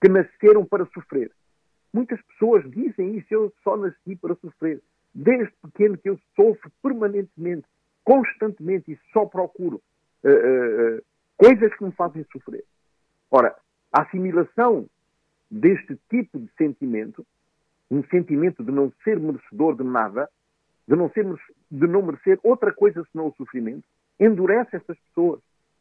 que 0.00 0.08
nasceram 0.08 0.64
para 0.64 0.86
sofrer 0.94 1.32
Muitas 1.94 2.20
pessoas 2.22 2.68
dizem 2.72 3.18
isso, 3.18 3.28
eu 3.30 3.54
só 3.62 3.76
nasci 3.76 4.16
para 4.16 4.34
sofrer. 4.34 4.82
Desde 5.14 5.54
pequeno 5.62 5.96
que 5.96 6.10
eu 6.10 6.18
sofro 6.34 6.68
permanentemente, 6.82 7.64
constantemente 8.02 8.90
e 8.90 8.98
só 9.12 9.24
procuro 9.26 9.80
uh, 10.24 10.28
uh, 10.28 11.02
coisas 11.36 11.72
que 11.76 11.84
me 11.84 11.92
fazem 11.92 12.26
sofrer. 12.32 12.64
Ora, 13.30 13.54
a 13.92 14.02
assimilação 14.02 14.88
deste 15.48 15.96
tipo 16.10 16.40
de 16.40 16.50
sentimento, 16.58 17.24
um 17.88 18.02
sentimento 18.08 18.64
de 18.64 18.72
não 18.72 18.92
ser 19.04 19.20
merecedor 19.20 19.76
de 19.76 19.84
nada, 19.84 20.28
de 20.88 20.96
não, 20.96 21.08
ser, 21.10 21.24
de 21.74 21.88
não 21.88 22.02
merecer 22.02 22.38
outra 22.42 22.72
coisa 22.72 23.04
senão 23.10 23.26
o 23.26 23.34
sofrimento, 23.34 23.82
endurece 24.18 24.76
essas 24.76 24.96
pessoas 25.08 25.40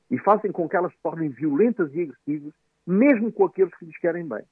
e 0.09 0.17
fazem 0.17 0.51
com 0.51 0.67
que 0.67 0.75
elas 0.75 0.91
se 0.91 0.97
tornem 1.03 1.29
violentas 1.29 1.93
e 1.93 2.01
agressivas, 2.01 2.53
mesmo 2.85 3.31
com 3.31 3.45
aqueles 3.45 3.73
que 3.75 3.85
lhes 3.85 3.97
querem 3.99 4.27
bem. 4.27 4.43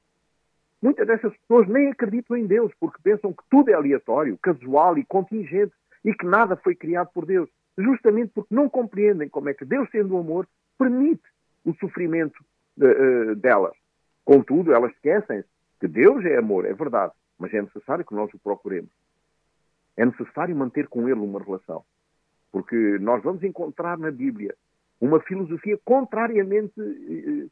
Muitas 0.81 1.07
dessas 1.07 1.36
pessoas 1.38 1.67
nem 1.67 1.89
acreditam 1.89 2.38
em 2.38 2.45
Deus, 2.45 2.71
porque 2.79 3.01
pensam 3.03 3.33
que 3.33 3.43
tudo 3.50 3.69
é 3.69 3.74
aleatório, 3.74 4.38
casual 4.38 4.98
e 4.98 5.05
contingente 5.05 5.74
e 6.05 6.13
que 6.13 6.25
nada 6.25 6.55
foi 6.55 6.75
criado 6.75 7.10
por 7.13 7.25
Deus. 7.25 7.50
Justamente 7.77 8.31
porque 8.33 8.53
não 8.53 8.69
compreendem 8.69 9.29
como 9.29 9.50
é 9.50 9.53
que 9.53 9.65
Deus, 9.65 9.89
sendo 9.91 10.17
amor, 10.17 10.48
permite 10.77 11.24
o 11.65 11.74
sofrimento 11.75 12.43
uh, 12.77 13.36
delas. 13.36 13.74
Contudo, 14.24 14.74
elas 14.74 14.91
esquecem 14.93 15.43
que 15.79 15.88
Deus 15.88 16.24
é 16.25 16.38
amor, 16.38 16.65
é 16.65 16.74
verdade, 16.74 17.13
mas 17.38 17.53
é 17.53 17.62
necessário 17.62 18.05
que 18.05 18.15
nós 18.15 18.31
o 18.33 18.39
procuremos. 18.39 18.89
É 20.01 20.05
necessário 20.05 20.55
manter 20.55 20.88
com 20.88 21.08
Ele 21.08 21.20
uma 21.20 21.39
relação. 21.39 21.84
Porque 22.51 22.98
nós 23.00 23.22
vamos 23.22 23.43
encontrar 23.43 24.00
na 24.00 24.10
Bíblia 24.10 24.55
uma 25.00 25.20
filosofia 25.20 25.79
contrariamente 25.86 26.74
uh, 26.81 27.51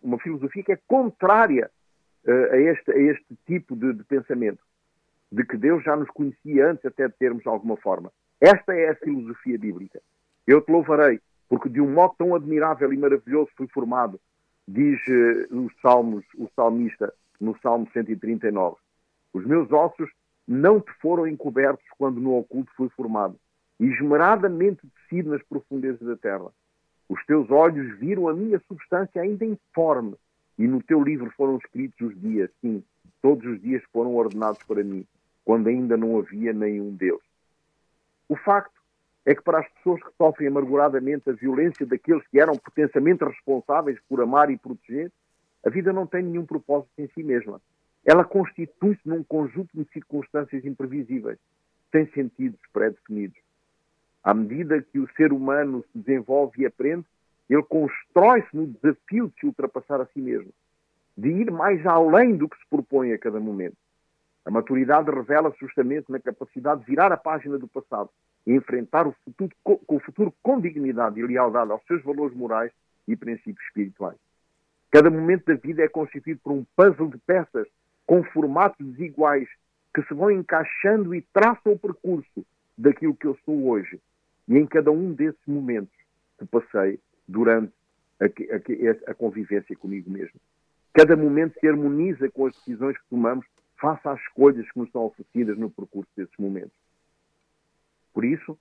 uma 0.00 0.16
filosofia 0.20 0.62
que 0.62 0.70
é 0.70 0.78
contrária 0.86 1.68
uh, 2.24 2.52
a, 2.52 2.56
este, 2.56 2.92
a 2.92 2.98
este 2.98 3.36
tipo 3.48 3.74
de, 3.74 3.94
de, 3.94 4.04
pensamento, 4.04 4.62
de 5.32 5.44
que 5.44 5.56
Deus 5.56 5.82
já 5.82 5.96
nos 5.96 6.08
conhecia 6.10 6.70
antes 6.70 6.86
até 6.86 7.08
de 7.08 7.14
termos 7.14 7.44
alguma 7.48 7.76
forma. 7.76 8.12
Esta 8.40 8.72
é 8.72 8.90
a 8.90 8.94
filosofia 8.94 9.58
bíblica. 9.58 10.00
Eu 10.46 10.62
te 10.62 10.70
louvarei, 10.70 11.18
porque 11.48 11.68
de 11.68 11.80
um 11.80 11.92
modo 11.92 12.14
tão 12.16 12.32
admirável 12.32 12.92
e 12.92 12.96
maravilhoso 12.96 13.50
fui 13.56 13.66
formado, 13.66 14.20
diz 14.68 15.00
os 15.50 15.72
salmos, 15.82 16.24
o 16.38 16.48
salmista 16.54 17.12
no 17.40 17.58
Salmo 17.58 17.88
139. 17.92 18.76
Os 19.32 19.44
meus 19.44 19.70
ossos 19.72 20.08
não 20.46 20.80
te 20.80 20.92
foram 21.00 21.26
encobertos 21.26 21.84
quando 21.96 22.20
no 22.20 22.36
oculto 22.36 22.70
fui 22.76 22.88
formado, 22.90 23.36
esmeradamente 23.78 24.80
tecido 24.88 25.30
nas 25.30 25.42
profundezas 25.42 26.00
da 26.00 26.16
terra. 26.16 26.50
Os 27.08 27.24
teus 27.26 27.50
olhos 27.50 27.98
viram 27.98 28.28
a 28.28 28.34
minha 28.34 28.60
substância 28.68 29.20
ainda 29.20 29.44
informe, 29.44 30.14
e 30.58 30.66
no 30.66 30.82
teu 30.82 31.02
livro 31.02 31.30
foram 31.36 31.56
escritos 31.56 32.08
os 32.08 32.20
dias, 32.20 32.50
sim, 32.60 32.84
todos 33.22 33.44
os 33.44 33.60
dias 33.60 33.82
foram 33.92 34.14
ordenados 34.14 34.62
para 34.64 34.84
mim, 34.84 35.06
quando 35.44 35.68
ainda 35.68 35.96
não 35.96 36.18
havia 36.18 36.52
nenhum 36.52 36.94
Deus. 36.94 37.22
O 38.28 38.36
facto 38.36 38.80
é 39.24 39.34
que 39.34 39.42
para 39.42 39.60
as 39.60 39.68
pessoas 39.72 40.02
que 40.02 40.10
sofrem 40.16 40.48
amarguradamente 40.48 41.28
a 41.28 41.32
violência 41.32 41.84
daqueles 41.86 42.26
que 42.28 42.40
eram 42.40 42.56
potencialmente 42.56 43.24
responsáveis 43.24 43.98
por 44.08 44.20
amar 44.20 44.50
e 44.50 44.56
proteger, 44.56 45.10
a 45.64 45.70
vida 45.70 45.92
não 45.92 46.06
tem 46.06 46.22
nenhum 46.22 46.46
propósito 46.46 46.90
em 46.98 47.08
si 47.08 47.22
mesma. 47.22 47.60
Ela 48.04 48.24
constitui-se 48.24 49.06
num 49.06 49.22
conjunto 49.22 49.70
de 49.74 49.84
circunstâncias 49.92 50.64
imprevisíveis, 50.64 51.38
sem 51.92 52.06
sentidos 52.12 52.60
pré-definidos. 52.72 53.38
À 54.22 54.34
medida 54.34 54.82
que 54.82 54.98
o 54.98 55.08
ser 55.14 55.32
humano 55.32 55.84
se 55.92 55.98
desenvolve 55.98 56.62
e 56.62 56.66
aprende, 56.66 57.04
ele 57.48 57.62
constrói-se 57.62 58.54
no 58.56 58.66
desafio 58.66 59.28
de 59.28 59.40
se 59.40 59.46
ultrapassar 59.46 60.00
a 60.00 60.06
si 60.06 60.20
mesmo, 60.20 60.52
de 61.16 61.28
ir 61.28 61.50
mais 61.50 61.84
além 61.84 62.36
do 62.36 62.48
que 62.48 62.56
se 62.56 62.66
propõe 62.68 63.12
a 63.12 63.18
cada 63.18 63.40
momento. 63.40 63.76
A 64.44 64.50
maturidade 64.50 65.10
revela-se 65.10 65.58
justamente 65.58 66.10
na 66.10 66.18
capacidade 66.18 66.80
de 66.80 66.86
virar 66.86 67.12
a 67.12 67.16
página 67.16 67.58
do 67.58 67.68
passado 67.68 68.08
e 68.46 68.52
enfrentar 68.52 69.06
o 69.06 69.14
futuro 69.24 69.54
com 69.62 69.78
o 69.86 70.00
futuro 70.00 70.32
com 70.42 70.60
dignidade 70.60 71.20
e 71.20 71.26
lealdade 71.26 71.72
aos 71.72 71.84
seus 71.86 72.02
valores 72.02 72.36
morais 72.36 72.72
e 73.06 73.16
princípios 73.16 73.64
espirituais. 73.66 74.16
Cada 74.90 75.10
momento 75.10 75.46
da 75.46 75.54
vida 75.54 75.82
é 75.82 75.88
constituído 75.88 76.40
por 76.42 76.52
um 76.52 76.64
puzzle 76.74 77.10
de 77.10 77.18
peças 77.18 77.66
com 78.10 78.24
formatos 78.24 78.84
desiguais 78.84 79.48
que 79.94 80.02
se 80.02 80.12
vão 80.12 80.32
encaixando 80.32 81.14
e 81.14 81.22
traçam 81.32 81.74
o 81.74 81.78
percurso 81.78 82.44
daquilo 82.76 83.14
que 83.14 83.24
eu 83.24 83.38
sou 83.44 83.68
hoje. 83.68 84.00
E 84.48 84.58
em 84.58 84.66
cada 84.66 84.90
um 84.90 85.12
desses 85.12 85.46
momentos 85.46 85.94
que 86.36 86.44
passei 86.44 86.98
durante 87.28 87.72
a, 88.18 88.24
a, 88.24 89.12
a 89.12 89.14
convivência 89.14 89.76
comigo 89.76 90.10
mesmo. 90.10 90.40
Cada 90.92 91.16
momento 91.16 91.56
se 91.60 91.68
harmoniza 91.68 92.28
com 92.30 92.46
as 92.46 92.56
decisões 92.56 92.98
que 92.98 93.08
tomamos 93.08 93.46
face 93.80 94.08
às 94.08 94.18
escolhas 94.22 94.68
que 94.72 94.78
nos 94.80 94.90
são 94.90 95.04
oferecidas 95.04 95.56
no 95.56 95.70
percurso 95.70 96.10
desses 96.16 96.36
momentos. 96.36 96.76
Por 98.12 98.24
isso, 98.24 98.58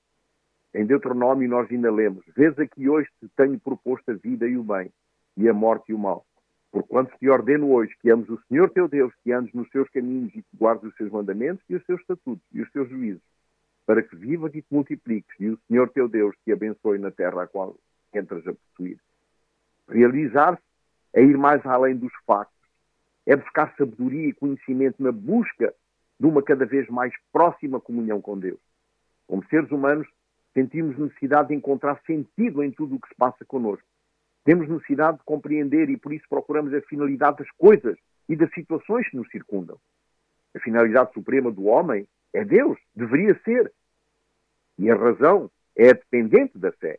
em 0.75 0.85
Deuteronômio 0.85 1.49
nós 1.49 1.71
ainda 1.71 1.91
lemos: 1.91 2.23
Vês 2.37 2.57
aqui 2.59 2.87
hoje 2.87 3.09
te 3.19 3.27
tenho 3.35 3.59
proposto 3.59 4.11
a 4.11 4.13
vida 4.13 4.47
e 4.47 4.55
o 4.55 4.63
bem, 4.63 4.91
e 5.35 5.49
a 5.49 5.53
morte 5.55 5.89
e 5.89 5.95
o 5.95 5.97
mal. 5.97 6.23
Porquanto 6.71 7.17
te 7.17 7.27
ordeno 7.27 7.71
hoje 7.71 7.95
que 8.01 8.11
ames 8.11 8.29
o 8.29 8.39
Senhor 8.47 8.69
teu 8.69 8.87
Deus, 8.87 9.13
que 9.23 9.31
andes 9.31 9.53
nos 9.53 9.69
seus 9.69 9.89
caminhos 9.89 10.33
e 10.35 10.43
que 10.43 10.57
guardes 10.57 10.89
os 10.89 10.95
seus 10.95 11.11
mandamentos 11.11 11.63
e 11.67 11.75
os 11.75 11.85
seus 11.85 11.99
estatutos 12.01 12.45
e 12.53 12.61
os 12.61 12.71
seus 12.71 12.87
juízos, 12.89 13.23
para 13.85 14.03
que 14.03 14.15
vivas 14.15 14.53
e 14.53 14.61
te 14.61 14.67
multipliques, 14.71 15.35
e 15.39 15.49
o 15.49 15.59
Senhor 15.67 15.89
teu 15.89 16.07
Deus 16.07 16.35
te 16.45 16.51
abençoe 16.51 16.99
na 16.99 17.09
terra 17.09 17.43
a 17.43 17.47
qual 17.47 17.75
entras 18.13 18.45
a 18.47 18.53
possuir. 18.53 18.99
Realizar-se 19.87 20.61
é 21.13 21.23
ir 21.23 21.37
mais 21.37 21.65
além 21.65 21.95
dos 21.95 22.13
factos, 22.25 22.55
é 23.25 23.35
buscar 23.35 23.73
sabedoria 23.75 24.27
e 24.27 24.33
conhecimento 24.33 25.01
na 25.01 25.11
busca 25.11 25.73
de 26.19 26.25
uma 26.27 26.43
cada 26.43 26.65
vez 26.65 26.87
mais 26.89 27.13
próxima 27.31 27.79
comunhão 27.79 28.21
com 28.21 28.37
Deus. 28.37 28.59
Como 29.27 29.45
seres 29.45 29.71
humanos, 29.71 30.07
sentimos 30.53 30.97
necessidade 30.97 31.49
de 31.49 31.55
encontrar 31.55 31.99
sentido 32.05 32.63
em 32.63 32.71
tudo 32.71 32.95
o 32.95 32.99
que 32.99 33.07
se 33.07 33.15
passa 33.15 33.45
connosco. 33.45 33.85
Temos 34.49 34.67
necessidade 34.67 35.19
de 35.19 35.23
compreender 35.25 35.91
e 35.91 35.95
por 35.95 36.11
isso 36.11 36.25
procuramos 36.27 36.73
a 36.73 36.81
finalidade 36.81 37.37
das 37.37 37.51
coisas 37.51 37.95
e 38.27 38.35
das 38.35 38.51
situações 38.51 39.07
que 39.07 39.15
nos 39.15 39.29
circundam. 39.29 39.77
A 40.55 40.59
finalidade 40.59 41.13
suprema 41.13 41.51
do 41.51 41.65
homem 41.65 42.07
é 42.33 42.43
Deus, 42.43 42.79
deveria 42.95 43.39
ser. 43.45 43.71
E 44.79 44.89
a 44.89 44.95
razão 44.95 45.51
é 45.75 45.93
dependente 45.93 46.57
da 46.57 46.71
fé. 46.71 46.97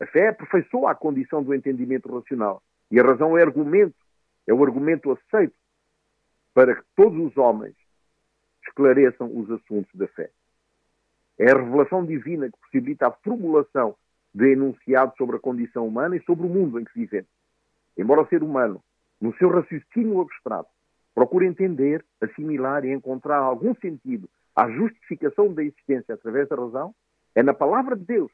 A 0.00 0.06
fé 0.06 0.28
aperfeiçoa 0.28 0.92
a 0.92 0.94
condição 0.94 1.42
do 1.42 1.54
entendimento 1.54 2.10
racional. 2.10 2.62
E 2.90 2.98
a 2.98 3.02
razão 3.02 3.36
é 3.36 3.42
argumento, 3.42 3.98
é 4.46 4.54
o 4.54 4.64
argumento 4.64 5.12
aceito 5.12 5.58
para 6.54 6.74
que 6.74 6.82
todos 6.96 7.18
os 7.22 7.36
homens 7.36 7.74
esclareçam 8.66 9.30
os 9.38 9.50
assuntos 9.50 9.94
da 9.94 10.08
fé. 10.08 10.30
É 11.38 11.50
a 11.50 11.54
revelação 11.54 12.06
divina 12.06 12.46
que 12.46 12.58
possibilita 12.58 13.08
a 13.08 13.12
formulação 13.12 13.94
de 14.34 14.52
enunciados 14.52 15.16
sobre 15.16 15.36
a 15.36 15.40
condição 15.40 15.86
humana 15.86 16.16
e 16.16 16.22
sobre 16.24 16.46
o 16.46 16.50
mundo 16.50 16.78
em 16.78 16.84
que 16.84 16.94
vivemos. 16.94 17.30
Embora 17.96 18.22
o 18.22 18.28
ser 18.28 18.42
humano, 18.42 18.82
no 19.20 19.34
seu 19.36 19.48
raciocínio 19.48 20.20
abstrato, 20.20 20.70
procure 21.14 21.46
entender, 21.46 22.04
assimilar 22.20 22.84
e 22.84 22.92
encontrar 22.92 23.38
algum 23.38 23.74
sentido 23.74 24.28
à 24.54 24.70
justificação 24.70 25.52
da 25.52 25.64
existência 25.64 26.14
através 26.14 26.48
da 26.48 26.56
razão, 26.56 26.94
é 27.34 27.42
na 27.42 27.54
palavra 27.54 27.96
de 27.96 28.04
Deus 28.04 28.30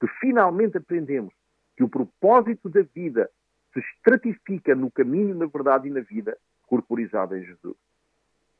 que 0.00 0.08
finalmente 0.20 0.76
aprendemos 0.76 1.32
que 1.76 1.84
o 1.84 1.88
propósito 1.88 2.68
da 2.68 2.82
vida 2.82 3.30
se 3.72 3.80
estratifica 3.80 4.74
no 4.74 4.90
caminho, 4.90 5.34
na 5.34 5.46
verdade 5.46 5.88
e 5.88 5.90
na 5.90 6.00
vida 6.00 6.36
corporizada 6.66 7.38
em 7.38 7.44
Jesus. 7.44 7.76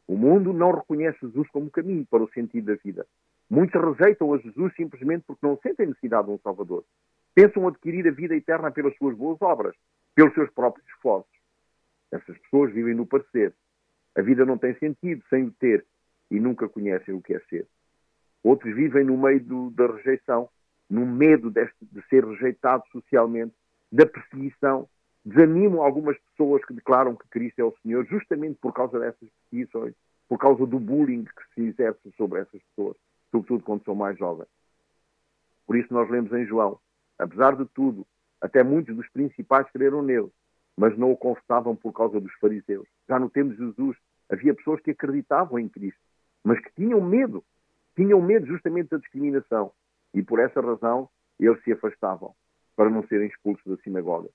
O 0.06 0.16
mundo 0.16 0.52
não 0.52 0.72
reconhece 0.72 1.18
Jesus 1.22 1.48
como 1.50 1.70
caminho 1.70 2.06
para 2.06 2.22
o 2.22 2.30
sentido 2.30 2.66
da 2.66 2.74
vida. 2.74 3.06
Muitos 3.48 3.80
rejeitam 3.80 4.32
a 4.32 4.38
Jesus 4.38 4.74
simplesmente 4.74 5.24
porque 5.26 5.46
não 5.46 5.58
sentem 5.58 5.86
necessidade 5.86 6.26
de 6.26 6.34
um 6.34 6.38
Salvador. 6.38 6.84
Pensam 7.34 7.66
adquirir 7.68 8.06
a 8.08 8.12
vida 8.12 8.34
eterna 8.34 8.70
pelas 8.70 8.96
suas 8.96 9.16
boas 9.16 9.40
obras, 9.42 9.74
pelos 10.14 10.32
seus 10.34 10.50
próprios 10.50 10.86
esforços. 10.88 11.32
Essas 12.12 12.38
pessoas 12.38 12.72
vivem 12.72 12.94
no 12.94 13.06
parecer. 13.06 13.52
A 14.16 14.22
vida 14.22 14.44
não 14.46 14.56
tem 14.56 14.74
sentido 14.78 15.22
sem 15.28 15.44
o 15.44 15.50
ter 15.52 15.84
e 16.30 16.38
nunca 16.38 16.68
conhecem 16.68 17.14
o 17.14 17.20
que 17.20 17.34
é 17.34 17.40
ser. 17.50 17.66
Outros 18.42 18.74
vivem 18.74 19.04
no 19.04 19.16
meio 19.16 19.40
do, 19.40 19.70
da 19.70 19.86
rejeição, 19.86 20.48
no 20.88 21.06
medo 21.06 21.50
deste, 21.50 21.76
de 21.80 22.02
ser 22.08 22.24
rejeitado 22.24 22.84
socialmente, 22.92 23.54
da 23.90 24.06
perseguição, 24.06 24.88
desanimam 25.24 25.82
algumas 25.82 26.16
pessoas 26.18 26.64
que 26.64 26.74
declaram 26.74 27.16
que 27.16 27.26
Cristo 27.28 27.58
é 27.60 27.64
o 27.64 27.74
Senhor 27.82 28.04
justamente 28.06 28.58
por 28.60 28.72
causa 28.72 28.98
dessas 28.98 29.28
perseguições, 29.50 29.94
por 30.28 30.38
causa 30.38 30.66
do 30.66 30.78
bullying 30.78 31.24
que 31.24 31.54
se 31.54 31.62
exerce 31.68 32.12
sobre 32.16 32.40
essas 32.40 32.62
pessoas, 32.62 32.96
sobretudo 33.34 33.64
quando 33.64 33.84
são 33.84 33.96
mais 33.96 34.16
jovens. 34.16 34.46
Por 35.66 35.76
isso 35.76 35.92
nós 35.92 36.08
lemos 36.08 36.32
em 36.32 36.46
João, 36.46 36.78
apesar 37.18 37.56
de 37.56 37.64
tudo, 37.66 38.06
até 38.40 38.62
muitos 38.62 38.94
dos 38.94 39.08
principais 39.08 39.68
creram 39.72 40.02
nele, 40.02 40.30
mas 40.76 40.96
não 40.96 41.10
o 41.10 41.16
confessavam 41.16 41.74
por 41.74 41.92
causa 41.92 42.20
dos 42.20 42.32
fariseus. 42.34 42.86
Já 43.08 43.18
no 43.18 43.28
tempo 43.28 43.50
de 43.50 43.56
Jesus 43.56 43.96
havia 44.30 44.54
pessoas 44.54 44.80
que 44.80 44.92
acreditavam 44.92 45.58
em 45.58 45.68
Cristo, 45.68 46.00
mas 46.44 46.60
que 46.60 46.70
tinham 46.76 47.00
medo, 47.00 47.42
tinham 47.96 48.20
medo 48.20 48.46
justamente 48.46 48.90
da 48.90 48.98
discriminação 48.98 49.72
e 50.12 50.22
por 50.22 50.38
essa 50.38 50.60
razão 50.60 51.08
eles 51.40 51.60
se 51.64 51.72
afastavam 51.72 52.34
para 52.76 52.90
não 52.90 53.04
serem 53.08 53.28
expulsos 53.28 53.64
da 53.66 53.82
sinagoga. 53.82 54.28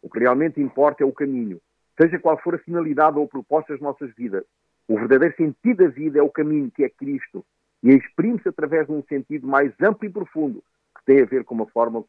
O 0.00 0.08
que 0.08 0.20
realmente 0.20 0.60
importa 0.60 1.02
é 1.02 1.06
o 1.06 1.12
caminho. 1.12 1.60
Seja 2.00 2.18
qual 2.18 2.38
for 2.38 2.54
a 2.54 2.58
finalidade 2.58 3.18
ou 3.18 3.24
a 3.24 3.28
proposta 3.28 3.72
das 3.72 3.82
nossas 3.82 4.14
vidas, 4.14 4.44
o 4.86 4.96
verdadeiro 4.96 5.34
sentido 5.36 5.84
da 5.84 5.88
vida 5.88 6.18
é 6.18 6.22
o 6.22 6.30
caminho 6.30 6.70
que 6.70 6.84
é 6.84 6.88
Cristo 6.88 7.44
e 7.82 7.90
exprime-se 7.90 8.48
através 8.48 8.86
de 8.86 8.92
um 8.92 9.02
sentido 9.04 9.46
mais 9.46 9.72
amplo 9.80 10.08
e 10.08 10.12
profundo 10.12 10.62
que 10.96 11.04
tem 11.04 11.22
a 11.22 11.26
ver 11.26 11.44
com 11.44 11.62
a 11.62 11.66
forma, 11.66 12.04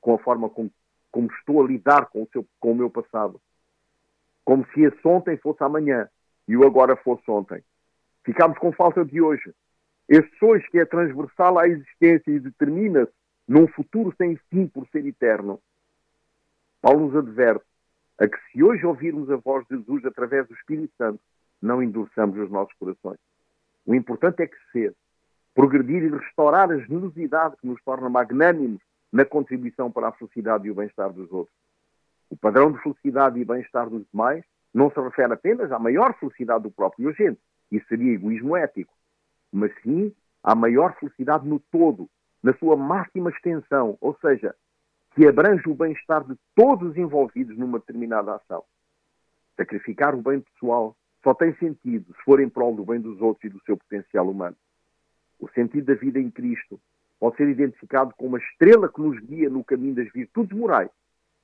com 0.00 0.14
a 0.14 0.18
forma 0.18 0.48
como, 0.48 0.70
como 1.10 1.28
estou 1.32 1.62
a 1.62 1.66
lidar 1.66 2.06
com 2.06 2.22
o, 2.22 2.28
seu, 2.32 2.46
com 2.58 2.72
o 2.72 2.74
meu 2.74 2.90
passado. 2.90 3.40
Como 4.44 4.66
se 4.72 4.82
esse 4.82 5.06
ontem 5.06 5.36
fosse 5.36 5.62
amanhã 5.62 6.08
e 6.48 6.56
o 6.56 6.66
agora 6.66 6.96
fosse 6.96 7.30
ontem. 7.30 7.62
Ficamos 8.24 8.58
com 8.58 8.72
falta 8.72 9.04
de 9.04 9.20
hoje. 9.20 9.54
Este 10.08 10.44
hoje 10.44 10.68
que 10.70 10.78
é 10.78 10.84
transversal 10.84 11.58
à 11.58 11.68
existência 11.68 12.30
e 12.30 12.40
determina-se 12.40 13.12
num 13.46 13.68
futuro 13.68 14.12
sem 14.16 14.36
fim 14.50 14.66
por 14.66 14.86
ser 14.88 15.06
eterno 15.06 15.60
Paulo 16.82 17.06
nos 17.06 17.16
adverte 17.16 17.64
a 18.18 18.26
que 18.26 18.36
se 18.50 18.62
hoje 18.62 18.84
ouvirmos 18.84 19.30
a 19.30 19.36
voz 19.36 19.64
de 19.68 19.76
Jesus 19.76 20.04
através 20.04 20.46
do 20.48 20.54
Espírito 20.54 20.92
Santo, 20.98 21.20
não 21.62 21.80
endureçamos 21.80 22.36
os 22.36 22.50
nossos 22.50 22.74
corações. 22.74 23.18
O 23.86 23.94
importante 23.94 24.42
é 24.42 24.48
crescer, 24.48 24.94
progredir 25.54 26.02
e 26.02 26.08
restaurar 26.08 26.70
a 26.70 26.78
generosidade 26.78 27.56
que 27.56 27.66
nos 27.66 27.82
torna 27.82 28.08
magnânimos 28.08 28.80
na 29.12 29.24
contribuição 29.24 29.90
para 29.90 30.08
a 30.08 30.12
felicidade 30.12 30.66
e 30.66 30.70
o 30.70 30.74
bem-estar 30.74 31.12
dos 31.12 31.30
outros. 31.30 31.56
O 32.30 32.36
padrão 32.36 32.72
de 32.72 32.82
felicidade 32.82 33.38
e 33.38 33.44
bem-estar 33.44 33.90
dos 33.90 34.04
demais 34.10 34.42
não 34.72 34.90
se 34.90 34.98
refere 34.98 35.34
apenas 35.34 35.70
à 35.70 35.78
maior 35.78 36.14
felicidade 36.18 36.62
do 36.62 36.70
próprio 36.70 37.10
agente, 37.10 37.38
isso 37.70 37.86
seria 37.88 38.14
egoísmo 38.14 38.56
ético, 38.56 38.92
mas 39.52 39.70
sim 39.82 40.14
à 40.42 40.54
maior 40.54 40.94
felicidade 40.98 41.46
no 41.46 41.58
todo, 41.58 42.08
na 42.42 42.54
sua 42.54 42.76
máxima 42.76 43.30
extensão, 43.30 43.96
ou 44.00 44.16
seja, 44.20 44.54
que 45.14 45.26
abrange 45.26 45.68
o 45.68 45.74
bem-estar 45.74 46.24
de 46.24 46.34
todos 46.54 46.90
os 46.90 46.96
envolvidos 46.96 47.56
numa 47.58 47.78
determinada 47.78 48.34
ação. 48.34 48.64
Sacrificar 49.56 50.14
o 50.14 50.22
bem 50.22 50.40
pessoal 50.40 50.96
só 51.22 51.34
tem 51.34 51.54
sentido 51.56 52.12
se 52.14 52.22
for 52.24 52.40
em 52.40 52.48
prol 52.48 52.74
do 52.74 52.84
bem 52.84 53.00
dos 53.00 53.20
outros 53.20 53.44
e 53.44 53.54
do 53.54 53.62
seu 53.64 53.76
potencial 53.76 54.28
humano. 54.28 54.56
O 55.42 55.48
sentido 55.48 55.86
da 55.86 55.94
vida 55.94 56.20
em 56.20 56.30
Cristo 56.30 56.80
pode 57.18 57.36
ser 57.36 57.48
identificado 57.48 58.14
como 58.16 58.28
uma 58.28 58.38
estrela 58.38 58.88
que 58.88 59.00
nos 59.00 59.18
guia 59.18 59.50
no 59.50 59.64
caminho 59.64 59.96
das 59.96 60.08
virtudes 60.12 60.56
morais 60.56 60.88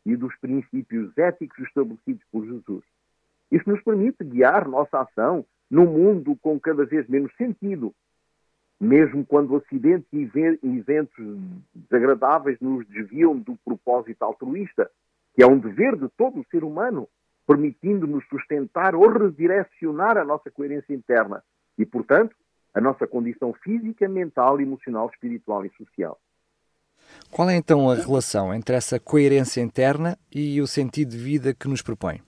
e 0.06 0.14
dos 0.14 0.32
princípios 0.37 1.18
éticos 1.18 1.58
estabelecidos 1.66 2.22
por 2.30 2.46
Jesus. 2.46 2.84
Isso 3.50 3.68
nos 3.68 3.82
permite 3.82 4.22
guiar 4.22 4.68
nossa 4.68 5.00
ação 5.00 5.44
num 5.68 5.87
mundo 5.87 6.37
com 6.37 6.61
cada 6.61 6.87
vez 6.87 7.08
menos 7.08 7.34
sentido, 7.34 7.92
mesmo 8.80 9.26
quando 9.26 9.56
acidentes 9.56 10.08
e 10.12 10.30
eventos 10.62 11.37
desagradáveis 11.74 12.61
nos 12.61 12.87
desviam 12.87 13.37
do 13.37 13.56
propósito 13.64 14.22
altruísta, 14.22 14.88
que 15.34 15.42
é 15.42 15.46
um 15.46 15.58
dever 15.58 15.96
de 15.96 16.08
todo 16.11 16.38
o 16.38 16.46
ser 16.52 16.62
humano, 16.62 17.08
permitindo-nos 17.44 18.24
sustentar 18.28 18.94
ou 18.94 19.08
redirecionar 19.08 20.16
a 20.16 20.24
nossa 20.24 20.52
coerência 20.52 20.94
interna 20.94 21.42
e, 21.76 21.84
portanto, 21.84 22.37
a 22.78 22.80
nossa 22.80 23.08
condição 23.08 23.52
física, 23.52 24.08
mental, 24.08 24.60
emocional, 24.60 25.10
espiritual 25.12 25.66
e 25.66 25.70
social. 25.70 26.16
Qual 27.28 27.50
é 27.50 27.56
então 27.56 27.90
a 27.90 27.96
relação 27.96 28.54
entre 28.54 28.76
essa 28.76 29.00
coerência 29.00 29.60
interna 29.60 30.16
e 30.32 30.60
o 30.60 30.66
sentido 30.66 31.10
de 31.10 31.18
vida 31.18 31.52
que 31.52 31.66
nos 31.66 31.82
propõe? 31.82 32.22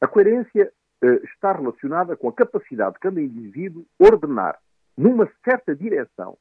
A 0.00 0.06
coerência 0.06 0.72
eh, 1.02 1.20
está 1.24 1.52
relacionada 1.52 2.16
com 2.16 2.30
a 2.30 2.32
capacidade 2.32 2.94
de 2.94 3.00
cada 3.00 3.20
indivíduo 3.20 3.84
ordenar 3.98 4.58
numa 4.96 5.28
certa 5.44 5.76
direção, 5.76 6.38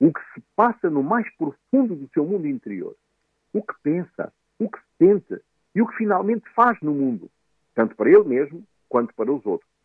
o 0.00 0.12
que 0.12 0.20
se 0.34 0.42
passa 0.56 0.90
no 0.90 1.04
mais 1.04 1.26
profundo 1.36 1.94
do 1.94 2.08
seu 2.12 2.24
mundo 2.26 2.48
interior, 2.48 2.96
o 3.52 3.62
que 3.62 3.74
pensa, 3.84 4.32
o 4.58 4.68
que 4.68 4.78
sente 4.98 5.40
e 5.74 5.80
o 5.80 5.86
que 5.86 5.96
finalmente 5.96 6.48
faz 6.54 6.76
no 6.82 6.92
mundo, 6.92 7.30
tanto 7.72 7.94
para 7.94 8.10
ele 8.10 8.24
mesmo 8.24 8.64
quanto 8.88 9.14
para 9.14 9.32
os 9.32 9.46
outros. 9.46 9.75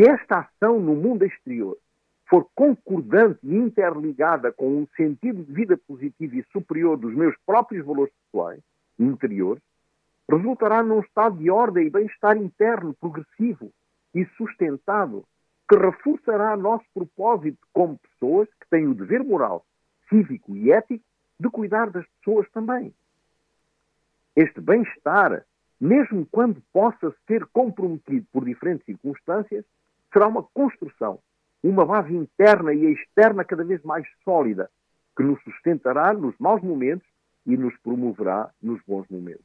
Se 0.00 0.08
esta 0.08 0.38
ação 0.38 0.80
no 0.80 0.94
mundo 0.94 1.26
exterior 1.26 1.76
for 2.26 2.48
concordante 2.54 3.38
e 3.42 3.54
interligada 3.54 4.50
com 4.50 4.78
um 4.78 4.86
sentido 4.96 5.44
de 5.44 5.52
vida 5.52 5.76
positivo 5.76 6.36
e 6.36 6.46
superior 6.52 6.96
dos 6.96 7.14
meus 7.14 7.36
próprios 7.44 7.84
valores 7.84 8.14
pessoais, 8.24 8.62
interiores, 8.98 9.62
resultará 10.26 10.82
num 10.82 11.00
estado 11.00 11.36
de 11.36 11.50
ordem 11.50 11.86
e 11.86 11.90
bem-estar 11.90 12.38
interno 12.38 12.94
progressivo 12.94 13.70
e 14.14 14.24
sustentado 14.38 15.22
que 15.68 15.76
reforçará 15.76 16.56
nosso 16.56 16.86
propósito 16.94 17.58
como 17.70 17.98
pessoas 17.98 18.48
que 18.58 18.70
têm 18.70 18.86
o 18.86 18.94
dever 18.94 19.22
moral, 19.22 19.66
cívico 20.08 20.56
e 20.56 20.72
ético 20.72 21.04
de 21.38 21.50
cuidar 21.50 21.90
das 21.90 22.06
pessoas 22.16 22.48
também. 22.52 22.94
Este 24.34 24.62
bem-estar, 24.62 25.44
mesmo 25.78 26.26
quando 26.30 26.62
possa 26.72 27.14
ser 27.26 27.44
comprometido 27.52 28.26
por 28.32 28.46
diferentes 28.46 28.86
circunstâncias, 28.86 29.62
será 30.12 30.26
uma 30.26 30.42
construção, 30.42 31.20
uma 31.62 31.84
base 31.84 32.14
interna 32.14 32.72
e 32.72 32.92
externa 32.92 33.44
cada 33.44 33.64
vez 33.64 33.82
mais 33.82 34.06
sólida, 34.24 34.70
que 35.16 35.22
nos 35.22 35.42
sustentará 35.42 36.12
nos 36.12 36.34
maus 36.38 36.62
momentos 36.62 37.06
e 37.46 37.56
nos 37.56 37.76
promoverá 37.78 38.50
nos 38.62 38.80
bons 38.86 39.06
momentos. 39.08 39.44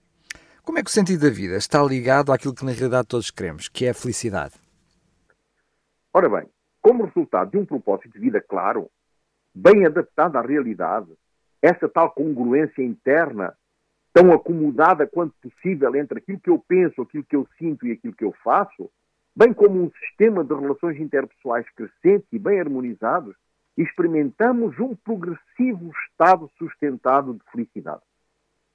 Como 0.64 0.80
é 0.80 0.84
que 0.84 0.90
o 0.90 0.94
sentido 0.94 1.22
da 1.22 1.34
vida 1.34 1.58
está 1.58 1.84
ligado 1.84 2.32
àquilo 2.32 2.56
que 2.56 2.66
na 2.66 2.72
realidade 2.72 3.08
todos 3.08 3.30
queremos, 3.30 3.68
que 3.68 3.86
é 3.86 3.90
a 3.90 3.94
felicidade? 3.94 4.56
Ora 6.14 6.30
bem, 6.30 6.50
como 6.82 7.06
resultado 7.06 7.52
de 7.52 7.58
um 7.58 7.66
propósito 7.66 8.14
de 8.14 8.20
vida 8.20 8.42
claro, 8.42 8.90
bem 9.54 9.86
adaptado 9.86 10.38
à 10.38 10.42
realidade, 10.42 11.12
essa 11.62 11.88
tal 11.88 12.12
congruência 12.12 12.82
interna, 12.82 13.56
tão 14.14 14.32
acomodada 14.32 15.06
quanto 15.06 15.36
possível 15.42 15.96
entre 15.96 16.20
aquilo 16.20 16.40
que 16.40 16.50
eu 16.50 16.58
penso, 16.68 17.02
aquilo 17.02 17.24
que 17.24 17.36
eu 17.36 17.48
sinto 17.58 17.86
e 17.86 17.92
aquilo 17.92 18.16
que 18.16 18.24
eu 18.24 18.34
faço, 18.44 18.90
bem 19.36 19.54
como 19.54 19.84
um 19.84 19.92
sistema 20.00 20.44
de 20.44 20.54
relações 20.54 21.00
interpessoais 21.00 21.66
crescente 21.76 22.26
e 22.32 22.40
bem 22.40 22.60
harmonizados, 22.60 23.36
experimentamos 23.78 24.80
um 24.80 24.96
progressivo 24.96 25.92
estado 26.08 26.50
sustentado 26.58 27.34
de 27.34 27.42
felicidade. 27.52 28.02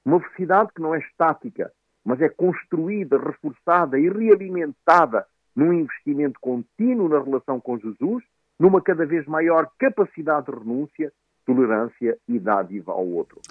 Uma 0.05 0.19
felicidade 0.19 0.71
que 0.75 0.81
não 0.81 0.93
é 0.93 0.99
estática, 0.99 1.71
mas 2.05 2.21
é 2.21 2.29
construída, 2.29 3.17
reforçada 3.17 3.99
e 3.99 4.09
realimentada 4.09 5.25
num 5.55 5.73
investimento 5.73 6.39
contínuo 6.39 7.09
na 7.09 7.21
relação 7.21 7.59
com 7.59 7.77
Jesus, 7.77 8.23
numa 8.59 8.81
cada 8.81 9.05
vez 9.05 9.25
maior 9.25 9.69
capacidade 9.77 10.45
de 10.45 10.57
renúncia, 10.57 11.11
tolerância 11.45 12.17
e 12.27 12.39
dádiva 12.39 12.91
ao 12.91 13.05
outro. 13.05 13.41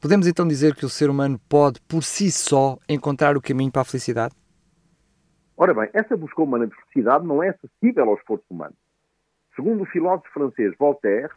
Podemos 0.00 0.26
então 0.26 0.46
dizer 0.46 0.76
que 0.76 0.86
o 0.86 0.88
ser 0.88 1.10
humano 1.10 1.40
pode, 1.48 1.80
por 1.80 2.04
si 2.04 2.30
só, 2.30 2.78
encontrar 2.88 3.36
o 3.36 3.42
caminho 3.42 3.72
para 3.72 3.82
a 3.82 3.84
felicidade? 3.84 4.34
Ora 5.60 5.74
bem, 5.74 5.90
essa 5.92 6.16
busca 6.16 6.40
humana 6.40 6.68
de 6.68 6.74
felicidade 6.76 7.26
não 7.26 7.42
é 7.42 7.48
acessível 7.48 8.08
ao 8.08 8.14
esforço 8.14 8.44
humano. 8.48 8.74
Segundo 9.56 9.82
o 9.82 9.86
filósofo 9.86 10.32
francês 10.32 10.72
Voltaire, 10.78 11.32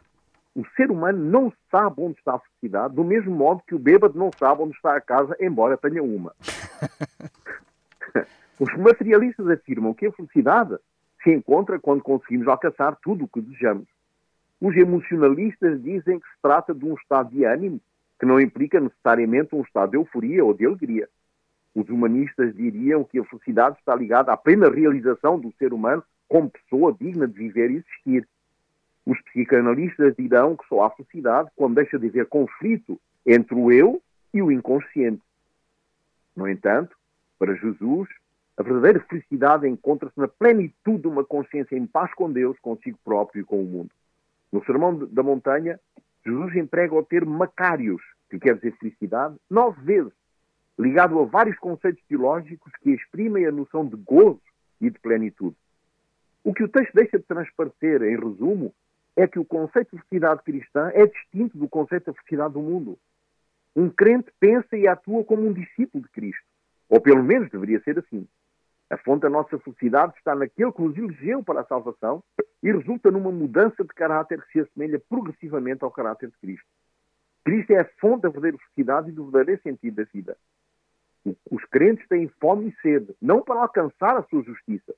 o 0.54 0.64
ser 0.76 0.92
humano 0.92 1.18
não 1.18 1.52
sabe 1.72 1.96
onde 1.98 2.18
está 2.18 2.36
a 2.36 2.38
felicidade, 2.38 2.94
do 2.94 3.02
mesmo 3.02 3.34
modo 3.34 3.64
que 3.66 3.74
o 3.74 3.80
bêbado 3.80 4.16
não 4.16 4.30
sabe 4.38 4.62
onde 4.62 4.76
está 4.76 4.96
a 4.96 5.00
casa, 5.00 5.36
embora 5.40 5.76
tenha 5.76 6.04
uma. 6.04 6.32
Os 8.60 8.72
materialistas 8.78 9.48
afirmam 9.48 9.92
que 9.92 10.06
a 10.06 10.12
felicidade 10.12 10.78
se 11.24 11.32
encontra 11.32 11.80
quando 11.80 12.00
conseguimos 12.00 12.46
alcançar 12.46 12.96
tudo 13.02 13.24
o 13.24 13.28
que 13.28 13.40
desejamos. 13.40 13.88
Os 14.60 14.76
emocionalistas 14.76 15.82
dizem 15.82 16.20
que 16.20 16.28
se 16.28 16.36
trata 16.40 16.72
de 16.72 16.84
um 16.84 16.94
estado 16.94 17.30
de 17.30 17.44
ânimo 17.44 17.80
que 18.20 18.26
não 18.26 18.40
implica 18.40 18.78
necessariamente 18.78 19.52
um 19.52 19.62
estado 19.62 19.90
de 19.90 19.96
euforia 19.96 20.44
ou 20.44 20.54
de 20.54 20.64
alegria. 20.64 21.08
Os 21.74 21.88
humanistas 21.88 22.54
diriam 22.54 23.04
que 23.04 23.18
a 23.18 23.24
felicidade 23.24 23.78
está 23.78 23.94
ligada 23.94 24.32
à 24.32 24.36
plena 24.36 24.68
realização 24.68 25.38
do 25.38 25.52
ser 25.58 25.72
humano 25.72 26.02
como 26.28 26.50
pessoa 26.50 26.94
digna 26.98 27.26
de 27.26 27.34
viver 27.34 27.70
e 27.70 27.76
existir. 27.76 28.28
Os 29.06 29.20
psicanalistas 29.22 30.14
dirão 30.16 30.56
que 30.56 30.66
só 30.68 30.84
há 30.84 30.90
felicidade 30.90 31.50
quando 31.56 31.74
deixa 31.74 31.98
de 31.98 32.06
haver 32.06 32.26
conflito 32.26 33.00
entre 33.26 33.54
o 33.54 33.72
eu 33.72 34.00
e 34.32 34.42
o 34.42 34.50
inconsciente. 34.50 35.22
No 36.36 36.48
entanto, 36.48 36.96
para 37.38 37.54
Jesus, 37.54 38.08
a 38.56 38.62
verdadeira 38.62 39.00
felicidade 39.00 39.66
encontra-se 39.66 40.18
na 40.18 40.28
plenitude 40.28 41.02
de 41.02 41.08
uma 41.08 41.24
consciência 41.24 41.76
em 41.76 41.86
paz 41.86 42.12
com 42.14 42.30
Deus, 42.30 42.58
consigo 42.60 42.98
próprio 43.04 43.42
e 43.42 43.44
com 43.44 43.60
o 43.60 43.66
mundo. 43.66 43.90
No 44.52 44.64
Sermão 44.64 44.96
da 45.06 45.22
Montanha, 45.22 45.80
Jesus 46.24 46.54
emprega 46.54 46.94
o 46.94 47.02
termo 47.02 47.36
macários, 47.36 48.02
que 48.30 48.38
quer 48.38 48.56
dizer 48.56 48.76
felicidade, 48.78 49.36
nove 49.50 49.80
vezes, 49.82 50.12
ligado 50.78 51.18
a 51.18 51.24
vários 51.24 51.58
conceitos 51.58 52.02
teológicos 52.08 52.72
que 52.82 52.90
exprimem 52.90 53.46
a 53.46 53.52
noção 53.52 53.86
de 53.86 53.96
gozo 53.96 54.40
e 54.80 54.90
de 54.90 54.98
plenitude. 54.98 55.56
O 56.44 56.52
que 56.52 56.64
o 56.64 56.68
texto 56.68 56.92
deixa 56.94 57.18
de 57.18 57.24
transparecer, 57.24 58.02
em 58.02 58.18
resumo, 58.18 58.74
é 59.16 59.26
que 59.26 59.38
o 59.38 59.44
conceito 59.44 59.94
de 59.94 60.02
felicidade 60.02 60.42
cristã 60.42 60.90
é 60.94 61.06
distinto 61.06 61.56
do 61.56 61.68
conceito 61.68 62.06
da 62.06 62.14
felicidade 62.14 62.54
do 62.54 62.60
mundo. 62.60 62.98
Um 63.76 63.88
crente 63.88 64.30
pensa 64.40 64.76
e 64.76 64.88
atua 64.88 65.24
como 65.24 65.46
um 65.46 65.52
discípulo 65.52 66.02
de 66.02 66.10
Cristo, 66.10 66.44
ou 66.88 67.00
pelo 67.00 67.22
menos 67.22 67.50
deveria 67.50 67.80
ser 67.82 67.98
assim. 67.98 68.26
A 68.90 68.96
fonte 68.98 69.22
da 69.22 69.30
nossa 69.30 69.58
felicidade 69.58 70.14
está 70.18 70.34
naquele 70.34 70.72
que 70.72 70.82
nos 70.82 70.96
elegeu 70.96 71.42
para 71.42 71.60
a 71.60 71.64
salvação 71.64 72.22
e 72.62 72.70
resulta 72.70 73.10
numa 73.10 73.32
mudança 73.32 73.82
de 73.82 73.88
caráter 73.88 74.42
que 74.42 74.52
se 74.52 74.60
assemelha 74.60 75.00
progressivamente 75.08 75.82
ao 75.82 75.90
caráter 75.90 76.28
de 76.28 76.36
Cristo. 76.38 76.66
Cristo 77.44 77.72
é 77.72 77.80
a 77.80 77.88
fonte 77.98 78.22
da 78.22 78.28
verdadeira 78.28 78.58
felicidade 78.58 79.08
e 79.08 79.12
do 79.12 79.24
verdadeiro 79.24 79.62
sentido 79.62 79.96
da 79.96 80.04
vida. 80.04 80.36
Os 81.50 81.64
crentes 81.66 82.06
têm 82.08 82.28
fome 82.40 82.68
e 82.68 82.80
sede, 82.80 83.14
não 83.20 83.42
para 83.42 83.60
alcançar 83.60 84.16
a 84.16 84.22
sua 84.24 84.42
justiça, 84.42 84.94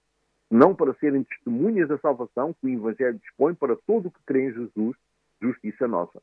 não 0.50 0.74
para 0.74 0.94
serem 0.94 1.22
testemunhas 1.24 1.88
da 1.88 1.98
salvação 1.98 2.54
que 2.54 2.66
o 2.66 2.70
Evangelho 2.70 3.18
dispõe 3.18 3.54
para 3.54 3.76
todo 3.86 4.06
o 4.06 4.10
que 4.10 4.22
crê 4.24 4.48
em 4.48 4.52
Jesus, 4.52 4.96
justiça 5.40 5.86
nossa. 5.86 6.22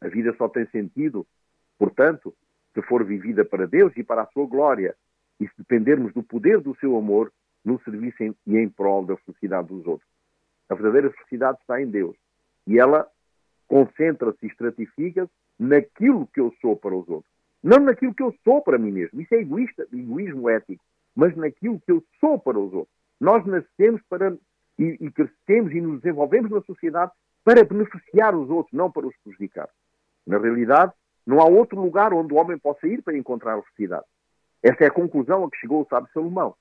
A 0.00 0.08
vida 0.08 0.34
só 0.36 0.48
tem 0.48 0.66
sentido, 0.66 1.26
portanto, 1.78 2.34
se 2.74 2.82
for 2.82 3.04
vivida 3.04 3.44
para 3.44 3.66
Deus 3.66 3.92
e 3.96 4.02
para 4.02 4.22
a 4.22 4.26
sua 4.26 4.46
glória, 4.46 4.96
e 5.38 5.48
se 5.48 5.54
dependermos 5.58 6.12
do 6.14 6.22
poder 6.22 6.60
do 6.60 6.76
seu 6.76 6.96
amor 6.96 7.32
no 7.64 7.80
serviço 7.82 8.22
e 8.22 8.56
em 8.56 8.68
prol 8.68 9.04
da 9.04 9.16
felicidade 9.18 9.68
dos 9.68 9.86
outros. 9.86 10.08
A 10.68 10.74
verdadeira 10.74 11.10
felicidade 11.10 11.58
está 11.60 11.80
em 11.80 11.90
Deus 11.90 12.16
e 12.66 12.78
ela 12.78 13.08
concentra-se 13.66 14.38
e 14.42 14.48
estratifica-se 14.48 15.32
naquilo 15.58 16.26
que 16.28 16.40
eu 16.40 16.54
sou 16.60 16.76
para 16.76 16.94
os 16.94 17.08
outros. 17.08 17.31
Não 17.62 17.78
naquilo 17.78 18.14
que 18.14 18.22
eu 18.22 18.34
sou 18.44 18.60
para 18.60 18.78
mim 18.78 18.90
mesmo. 18.90 19.20
Isso 19.20 19.34
é 19.34 19.38
egoísta, 19.38 19.86
egoísmo 19.92 20.48
ético. 20.48 20.84
Mas 21.14 21.36
naquilo 21.36 21.80
que 21.80 21.92
eu 21.92 22.02
sou 22.18 22.38
para 22.38 22.58
os 22.58 22.72
outros. 22.72 22.94
Nós 23.20 23.44
nascemos 23.46 24.02
para 24.08 24.36
e, 24.78 24.96
e 25.00 25.10
crescemos 25.10 25.72
e 25.72 25.80
nos 25.80 26.00
desenvolvemos 26.00 26.50
na 26.50 26.60
sociedade 26.62 27.12
para 27.44 27.64
beneficiar 27.64 28.34
os 28.34 28.48
outros, 28.50 28.72
não 28.72 28.90
para 28.90 29.06
os 29.06 29.16
prejudicar. 29.18 29.68
Na 30.26 30.38
realidade, 30.38 30.92
não 31.26 31.40
há 31.40 31.44
outro 31.44 31.80
lugar 31.80 32.12
onde 32.12 32.32
o 32.32 32.36
homem 32.36 32.58
possa 32.58 32.86
ir 32.86 33.02
para 33.02 33.16
encontrar 33.16 33.58
a 33.58 33.62
felicidade. 33.62 34.06
Essa 34.62 34.84
é 34.84 34.86
a 34.86 34.92
conclusão 34.92 35.44
a 35.44 35.50
que 35.50 35.58
chegou 35.58 35.82
o 35.82 35.86
sábio 35.86 36.10
Salomão. 36.12 36.54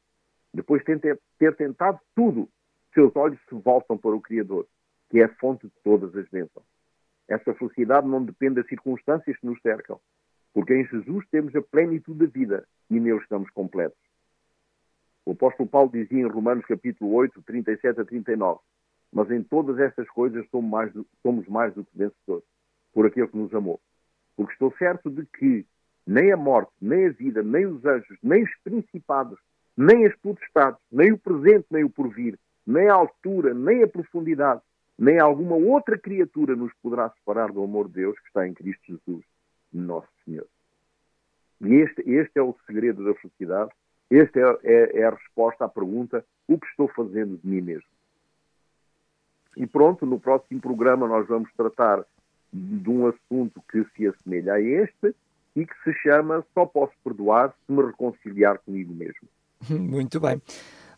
Depois 0.54 0.84
de 0.84 0.98
ter, 1.38 1.56
tentado 1.56 2.00
tudo, 2.16 2.50
seus 2.94 3.16
olhos 3.16 3.40
se 3.48 3.56
voltam 3.56 3.98
para 3.98 4.12
o 4.12 4.22
Criador, 4.22 4.68
que 5.10 5.20
é 5.20 5.26
a 5.26 5.36
fonte 5.36 5.68
de 5.68 5.74
todas 5.84 6.16
as 6.16 6.28
bênçãos. 6.30 6.66
Essa 7.28 7.54
felicidade 7.54 8.08
não 8.08 8.24
depende 8.24 8.56
das 8.56 8.68
circunstâncias 8.68 9.38
que 9.38 9.46
nos 9.46 9.62
cercam, 9.62 10.00
porque 10.54 10.74
em 10.74 10.86
Jesus 10.86 11.26
temos 11.32 11.56
a 11.56 11.62
plenitude 11.62 12.20
da 12.20 12.26
vida 12.26 12.68
e 12.90 13.00
nele 13.00 13.20
estamos 13.20 13.50
completos. 13.52 13.98
O 15.26 15.32
apóstolo 15.32 15.70
Paulo 15.70 15.92
dizia 15.92 16.20
em 16.20 16.28
Romanos 16.28 16.66
capítulo 16.66 17.14
8, 17.14 17.42
37 17.44 18.02
a 18.02 18.06
39, 18.06 18.60
mas 19.14 19.30
em 19.30 19.44
todas 19.44 19.80
estas 19.80 20.10
coisas 20.10 20.46
somos 20.50 20.70
mais 20.70 20.92
do, 20.94 21.06
somos 21.22 21.48
mais 21.48 21.74
do 21.74 21.86
que 21.86 21.98
vencedores, 21.98 22.46
por 22.94 23.06
aquele 23.06 23.28
que 23.28 23.38
nos 23.38 23.54
amou. 23.54 23.80
Porque 24.36 24.54
estou 24.54 24.74
certo 24.78 25.10
de 25.10 25.26
que 25.26 25.66
nem 26.06 26.32
a 26.32 26.38
morte, 26.38 26.72
nem 26.82 27.08
a 27.08 27.12
vida, 27.12 27.44
nem 27.44 27.66
os 27.66 27.86
anjos, 27.86 28.18
nem 28.24 28.44
os 28.44 28.52
principados, 28.64 29.40
nem 29.78 30.06
as 30.06 30.16
potestades, 30.18 30.80
nem 30.92 31.12
o 31.12 31.18
presente, 31.18 31.68
nem 31.70 31.84
o 31.84 31.90
porvir, 31.90 32.38
nem 32.66 32.90
a 32.90 32.94
altura, 32.94 33.54
nem 33.54 33.84
a 33.84 33.88
profundidade, 33.88 34.62
nem 34.98 35.20
alguma 35.20 35.56
outra 35.56 35.98
criatura 35.98 36.56
nos 36.56 36.74
poderá 36.82 37.10
separar 37.10 37.52
do 37.52 37.64
amor 37.64 37.88
de 37.88 37.96
Deus 37.96 38.20
que 38.20 38.28
está 38.28 38.48
em 38.48 38.54
Cristo 38.54 38.82
Jesus, 38.86 39.24
nosso 39.74 40.08
Senhor. 40.26 40.48
E 41.62 41.76
este, 41.76 42.02
este 42.10 42.40
é 42.40 42.42
o 42.42 42.56
segredo 42.66 43.04
da 43.04 43.14
felicidade, 43.16 43.72
esta 44.10 44.40
é, 44.40 44.44
é, 44.64 45.00
é, 45.00 45.06
a 45.06 45.12
resposta 45.12 45.66
à 45.66 45.70
pergunta: 45.70 46.26
o 46.48 46.60
que 46.60 46.68
estou 46.68 46.88
fazendo 46.90 47.38
de 47.38 47.48
mim 47.48 47.62
mesmo? 47.62 47.88
E 49.56 49.66
pronto, 49.66 50.06
no 50.06 50.20
próximo 50.20 50.60
programa 50.60 51.08
nós 51.08 51.28
vamos 51.28 51.50
tratar 51.54 52.04
de 52.52 52.90
um 52.90 53.08
assunto 53.08 53.62
que 53.72 53.86
se 53.96 54.08
assemelha 54.08 54.54
a 54.54 54.62
este 54.62 55.16
e 55.56 55.66
que 55.66 55.74
se 55.84 55.94
chama 56.02 56.46
Só 56.54 56.66
Posso 56.66 56.94
Perdoar 57.04 57.54
se 57.66 57.72
me 57.72 57.84
reconciliar 57.84 58.60
comigo 58.60 58.94
mesmo. 58.94 59.28
Muito 59.70 60.20
bem. 60.20 60.42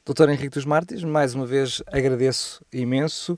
Doutor 0.06 0.30
Henrique 0.30 0.50
dos 0.50 0.66
Mártires, 0.66 1.04
mais 1.04 1.34
uma 1.34 1.46
vez 1.46 1.82
agradeço 1.88 2.64
imenso 2.74 3.38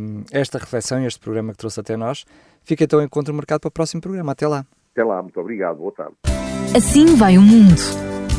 um, 0.00 0.24
esta 0.32 0.58
reflexão 0.58 1.00
e 1.00 1.06
este 1.06 1.20
programa 1.20 1.52
que 1.52 1.58
trouxe 1.58 1.80
até 1.80 1.96
nós. 1.96 2.24
Fica 2.64 2.84
então 2.84 3.02
encontro 3.02 3.34
marcado 3.34 3.60
para 3.60 3.68
o 3.68 3.72
próximo 3.72 4.00
programa. 4.00 4.32
Até 4.32 4.46
lá. 4.46 4.64
Até 4.92 5.04
lá, 5.04 5.22
muito 5.22 5.38
obrigado. 5.40 5.78
Boa 5.78 5.92
tarde. 5.92 6.14
Assim 6.76 7.16
vai 7.16 7.38
o 7.38 7.42
mundo. 7.42 7.80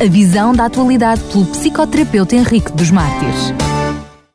A 0.01 0.09
visão 0.09 0.53
da 0.53 0.65
atualidade 0.65 1.21
pelo 1.31 1.45
psicoterapeuta 1.45 2.35
Henrique 2.35 2.71
dos 2.71 2.91
Mártires. 2.91 3.53